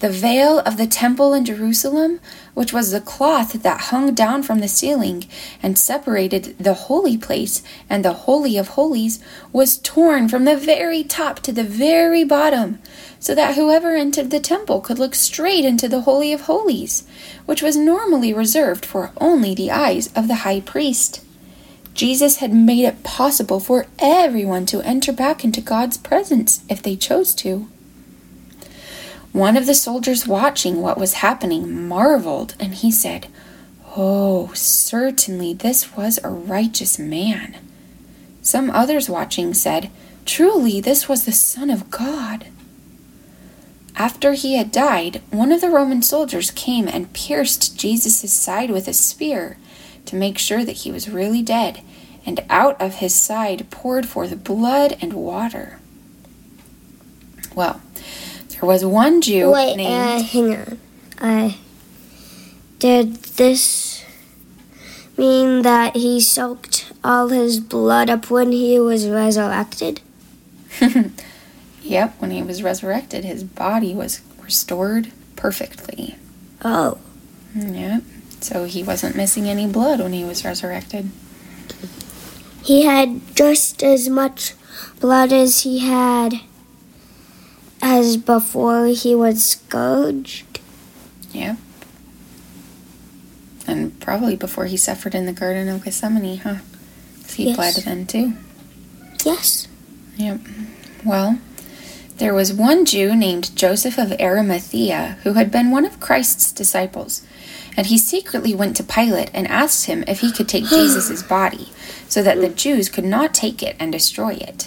The 0.00 0.10
veil 0.10 0.60
of 0.60 0.76
the 0.76 0.86
temple 0.86 1.34
in 1.34 1.44
Jerusalem, 1.44 2.20
which 2.54 2.72
was 2.72 2.92
the 2.92 3.00
cloth 3.00 3.54
that 3.64 3.80
hung 3.80 4.14
down 4.14 4.44
from 4.44 4.60
the 4.60 4.68
ceiling 4.68 5.26
and 5.60 5.76
separated 5.76 6.56
the 6.56 6.74
holy 6.74 7.16
place 7.18 7.64
and 7.90 8.04
the 8.04 8.12
Holy 8.12 8.56
of 8.56 8.68
Holies, 8.68 9.18
was 9.52 9.78
torn 9.78 10.28
from 10.28 10.44
the 10.44 10.56
very 10.56 11.02
top 11.02 11.40
to 11.40 11.52
the 11.52 11.64
very 11.64 12.22
bottom, 12.22 12.78
so 13.18 13.34
that 13.34 13.56
whoever 13.56 13.96
entered 13.96 14.30
the 14.30 14.38
temple 14.38 14.80
could 14.80 15.00
look 15.00 15.16
straight 15.16 15.64
into 15.64 15.88
the 15.88 16.02
Holy 16.02 16.32
of 16.32 16.42
Holies, 16.42 17.02
which 17.46 17.60
was 17.60 17.76
normally 17.76 18.32
reserved 18.32 18.86
for 18.86 19.10
only 19.20 19.52
the 19.52 19.72
eyes 19.72 20.12
of 20.14 20.28
the 20.28 20.42
high 20.46 20.60
priest. 20.60 21.24
Jesus 21.94 22.36
had 22.36 22.54
made 22.54 22.84
it 22.84 23.02
possible 23.02 23.58
for 23.58 23.88
everyone 23.98 24.64
to 24.66 24.80
enter 24.82 25.12
back 25.12 25.42
into 25.42 25.60
God's 25.60 25.96
presence 25.96 26.62
if 26.68 26.80
they 26.80 26.94
chose 26.94 27.34
to. 27.34 27.68
One 29.32 29.56
of 29.56 29.66
the 29.66 29.74
soldiers 29.74 30.26
watching 30.26 30.80
what 30.80 30.98
was 30.98 31.14
happening 31.14 31.86
marveled, 31.86 32.54
and 32.58 32.74
he 32.74 32.90
said, 32.90 33.28
Oh, 33.96 34.50
certainly 34.54 35.52
this 35.52 35.96
was 35.96 36.18
a 36.22 36.30
righteous 36.30 36.98
man. 36.98 37.56
Some 38.42 38.70
others 38.70 39.10
watching 39.10 39.54
said, 39.54 39.90
Truly 40.24 40.80
this 40.80 41.08
was 41.08 41.24
the 41.24 41.32
Son 41.32 41.70
of 41.70 41.90
God. 41.90 42.46
After 43.96 44.34
he 44.34 44.56
had 44.56 44.70
died, 44.70 45.20
one 45.30 45.50
of 45.50 45.60
the 45.60 45.70
Roman 45.70 46.02
soldiers 46.02 46.52
came 46.52 46.86
and 46.86 47.12
pierced 47.12 47.76
Jesus' 47.76 48.32
side 48.32 48.70
with 48.70 48.86
a 48.86 48.92
spear 48.92 49.58
to 50.06 50.16
make 50.16 50.38
sure 50.38 50.64
that 50.64 50.78
he 50.78 50.92
was 50.92 51.08
really 51.08 51.42
dead, 51.42 51.80
and 52.24 52.44
out 52.48 52.80
of 52.80 52.96
his 52.96 53.14
side 53.14 53.70
poured 53.70 54.06
forth 54.06 54.44
blood 54.44 54.96
and 55.00 55.12
water. 55.12 55.80
Well, 57.54 57.80
there 58.60 58.66
was 58.68 58.84
one 58.84 59.20
Jew 59.20 59.50
Wait, 59.52 59.76
named. 59.76 59.92
uh, 59.92 60.22
hang 60.22 60.56
on. 60.56 60.78
Uh, 61.20 61.52
did 62.78 63.14
this 63.14 64.04
mean 65.16 65.62
that 65.62 65.96
he 65.96 66.20
soaked 66.20 66.92
all 67.04 67.28
his 67.28 67.60
blood 67.60 68.10
up 68.10 68.30
when 68.30 68.52
he 68.52 68.78
was 68.80 69.08
resurrected? 69.08 70.00
yep, 71.82 72.14
when 72.20 72.30
he 72.30 72.42
was 72.42 72.62
resurrected, 72.62 73.24
his 73.24 73.44
body 73.44 73.94
was 73.94 74.20
restored 74.42 75.12
perfectly. 75.36 76.16
Oh. 76.64 76.98
Yep. 77.54 78.02
So 78.40 78.64
he 78.64 78.82
wasn't 78.82 79.16
missing 79.16 79.48
any 79.48 79.66
blood 79.66 80.00
when 80.00 80.12
he 80.12 80.24
was 80.24 80.44
resurrected. 80.44 81.10
He 82.62 82.82
had 82.82 83.20
just 83.34 83.82
as 83.82 84.08
much 84.08 84.54
blood 85.00 85.32
as 85.32 85.62
he 85.62 85.78
had 85.80 86.40
as 87.82 88.16
before 88.16 88.86
he 88.86 89.14
was 89.14 89.42
scourged. 89.44 90.60
Yeah. 91.32 91.56
And 93.66 93.98
probably 94.00 94.36
before 94.36 94.64
he 94.66 94.76
suffered 94.76 95.14
in 95.14 95.26
the 95.26 95.32
Garden 95.32 95.68
of 95.68 95.84
Gethsemane, 95.84 96.38
huh? 96.38 96.56
He 97.34 97.48
Yes. 97.48 97.56
bled 97.56 97.74
then 97.84 98.06
too. 98.06 98.32
Yes. 99.24 99.68
Yep. 100.16 100.40
Well, 101.04 101.38
There 102.16 102.34
was 102.34 102.52
one 102.52 102.84
Jew 102.84 103.14
named 103.14 103.54
Joseph 103.54 103.96
of 103.96 104.10
Arimathea 104.18 105.18
who 105.22 105.34
had 105.34 105.52
been 105.52 105.70
one 105.70 105.84
of 105.84 106.00
Christ's 106.00 106.50
disciples, 106.50 107.22
and 107.76 107.86
he 107.86 107.96
secretly 107.96 108.52
went 108.56 108.74
to 108.78 108.82
Pilate 108.82 109.30
and 109.32 109.46
asked 109.46 109.86
him 109.86 110.02
if 110.08 110.18
he 110.18 110.32
could 110.32 110.48
take 110.48 110.64
Jesus' 110.68 111.22
body, 111.22 111.68
so 112.08 112.20
that 112.24 112.40
the 112.40 112.48
Jews 112.48 112.88
could 112.88 113.04
not 113.04 113.32
take 113.32 113.62
it 113.62 113.76
and 113.78 113.92
destroy 113.92 114.32
it. 114.32 114.66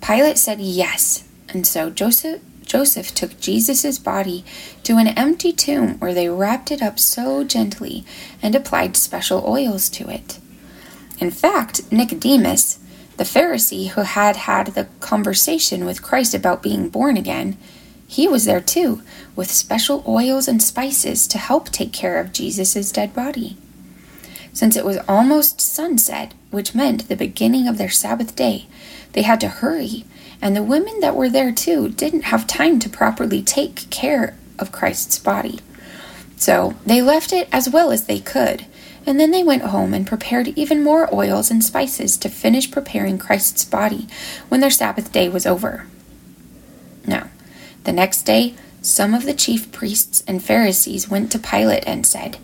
Pilate 0.00 0.38
said 0.38 0.60
yes, 0.60 1.24
and 1.50 1.66
so 1.66 1.90
Joseph 1.90 2.40
Joseph 2.70 3.12
took 3.12 3.40
Jesus' 3.40 3.98
body 3.98 4.44
to 4.84 4.96
an 4.96 5.08
empty 5.08 5.52
tomb 5.52 5.98
where 5.98 6.14
they 6.14 6.28
wrapped 6.28 6.70
it 6.70 6.80
up 6.80 7.00
so 7.00 7.42
gently 7.42 8.04
and 8.40 8.54
applied 8.54 8.96
special 8.96 9.44
oils 9.44 9.88
to 9.88 10.08
it. 10.08 10.38
In 11.18 11.32
fact, 11.32 11.90
Nicodemus, 11.90 12.78
the 13.16 13.24
Pharisee 13.24 13.88
who 13.88 14.02
had 14.02 14.36
had 14.36 14.68
the 14.68 14.86
conversation 15.00 15.84
with 15.84 16.00
Christ 16.00 16.32
about 16.32 16.62
being 16.62 16.88
born 16.88 17.16
again, 17.16 17.58
he 18.06 18.28
was 18.28 18.44
there 18.44 18.60
too, 18.60 19.02
with 19.34 19.50
special 19.50 20.04
oils 20.06 20.46
and 20.46 20.62
spices 20.62 21.26
to 21.26 21.38
help 21.38 21.70
take 21.70 21.92
care 21.92 22.20
of 22.20 22.32
Jesus' 22.32 22.92
dead 22.92 23.12
body. 23.12 23.56
Since 24.52 24.76
it 24.76 24.84
was 24.84 24.98
almost 25.08 25.60
sunset, 25.60 26.34
which 26.50 26.74
meant 26.74 27.08
the 27.08 27.16
beginning 27.16 27.66
of 27.66 27.78
their 27.78 27.90
Sabbath 27.90 28.36
day, 28.36 28.66
they 29.12 29.22
had 29.22 29.40
to 29.40 29.48
hurry, 29.48 30.04
and 30.42 30.56
the 30.56 30.62
women 30.62 31.00
that 31.00 31.16
were 31.16 31.28
there 31.28 31.52
too 31.52 31.88
didn't 31.90 32.22
have 32.22 32.46
time 32.46 32.78
to 32.80 32.88
properly 32.88 33.42
take 33.42 33.88
care 33.90 34.36
of 34.58 34.72
Christ's 34.72 35.18
body. 35.18 35.60
So 36.36 36.74
they 36.86 37.02
left 37.02 37.32
it 37.32 37.48
as 37.52 37.68
well 37.68 37.90
as 37.90 38.06
they 38.06 38.20
could, 38.20 38.66
and 39.06 39.20
then 39.20 39.30
they 39.30 39.42
went 39.42 39.64
home 39.64 39.92
and 39.92 40.06
prepared 40.06 40.48
even 40.48 40.82
more 40.82 41.12
oils 41.14 41.50
and 41.50 41.62
spices 41.64 42.16
to 42.18 42.28
finish 42.28 42.70
preparing 42.70 43.18
Christ's 43.18 43.64
body 43.64 44.08
when 44.48 44.60
their 44.60 44.70
Sabbath 44.70 45.12
day 45.12 45.28
was 45.28 45.46
over. 45.46 45.86
Now, 47.06 47.28
the 47.84 47.92
next 47.92 48.22
day, 48.22 48.54
some 48.82 49.14
of 49.14 49.24
the 49.24 49.34
chief 49.34 49.70
priests 49.72 50.22
and 50.26 50.42
Pharisees 50.42 51.08
went 51.08 51.30
to 51.32 51.38
Pilate 51.38 51.84
and 51.86 52.06
said, 52.06 52.38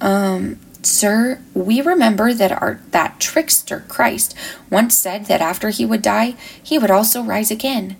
Um, 0.00 0.58
Sir, 0.84 1.40
we 1.54 1.80
remember 1.80 2.34
that 2.34 2.50
our 2.50 2.80
that 2.90 3.20
trickster 3.20 3.84
Christ 3.86 4.34
once 4.68 4.96
said 4.96 5.26
that 5.26 5.40
after 5.40 5.70
he 5.70 5.86
would 5.86 6.02
die, 6.02 6.34
he 6.60 6.78
would 6.78 6.90
also 6.90 7.22
rise 7.22 7.50
again. 7.50 7.96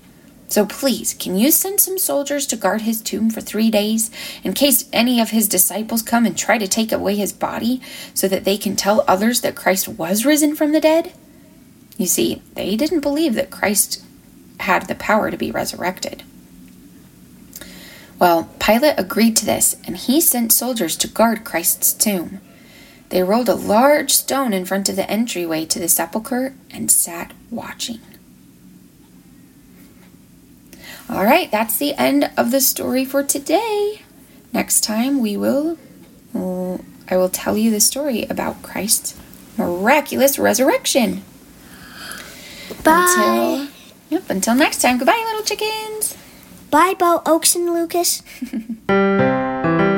So 0.49 0.67
please, 0.67 1.15
can 1.15 1.37
you 1.37 1.51
send 1.51 1.81
some 1.81 1.97
soldiers 1.97 2.47
to 2.49 2.57
guard 2.57 2.83
his 2.83 3.01
tomb 3.01 3.31
for 3.31 3.41
three 3.41 3.71
days, 3.71 4.11
in 4.45 4.53
case 4.53 4.85
any 4.93 5.19
of 5.21 5.31
his 5.31 5.49
disciples 5.49 6.03
come 6.03 6.27
and 6.27 6.37
try 6.37 6.59
to 6.59 6.69
take 6.69 6.93
away 6.93 7.15
his 7.15 7.33
body, 7.33 7.81
so 8.13 8.29
that 8.29 8.45
they 8.45 8.59
can 8.59 8.77
tell 8.77 9.05
others 9.09 9.41
that 9.41 9.55
Christ 9.55 9.89
was 9.89 10.27
risen 10.27 10.55
from 10.55 10.73
the 10.73 10.81
dead? 10.81 11.15
You 11.97 12.07
see, 12.07 12.43
they 12.55 12.77
didn't 12.77 13.01
believe 13.01 13.35
that 13.35 13.51
Christ 13.51 14.05
had 14.61 14.89
the 14.89 14.95
power 14.95 15.31
to 15.31 15.39
be 15.39 15.51
resurrected. 15.51 16.23
Well, 18.19 18.51
Pilate 18.61 18.99
agreed 18.99 19.37
to 19.39 19.47
this, 19.47 19.77
and 19.87 19.97
he 19.97 20.21
sent 20.21 20.53
soldiers 20.53 20.97
to 20.97 21.09
guard 21.09 21.45
Christ's 21.45 21.93
tomb. 21.95 22.41
They 23.13 23.23
rolled 23.23 23.51
a 23.51 23.55
large 23.55 24.11
stone 24.11 24.55
in 24.55 24.65
front 24.65 24.89
of 24.89 24.97
the 24.97 25.09
entryway 25.09 25.67
to 25.67 25.79
the 25.79 25.87
sepulchre 25.87 26.55
and 26.71 26.91
sat 26.91 27.35
watching. 27.51 28.01
All 31.11 31.23
right, 31.23 31.51
that's 31.51 31.77
the 31.77 31.93
end 31.93 32.31
of 32.39 32.51
the 32.51 32.63
story 32.63 33.05
for 33.05 33.23
today. 33.23 34.01
Next 34.55 34.81
time 34.81 35.21
we 35.21 35.37
will 35.37 35.77
I 36.35 37.19
will 37.19 37.29
tell 37.29 37.59
you 37.59 37.71
the 37.71 37.81
story 37.81 38.25
about 38.31 38.63
Christ's 38.63 39.21
miraculous 39.59 40.39
resurrection. 40.39 41.23
Bye. 42.83 43.67
Until, 43.69 43.69
yep, 44.09 44.31
until 44.31 44.55
next 44.55 44.81
time. 44.81 44.97
Goodbye, 44.97 45.23
little 45.27 45.43
chickens. 45.43 46.17
Bye, 46.71 46.95
Bo 46.99 47.21
Oaks 47.27 47.55
and 47.57 47.67
Lucas. 47.75 48.23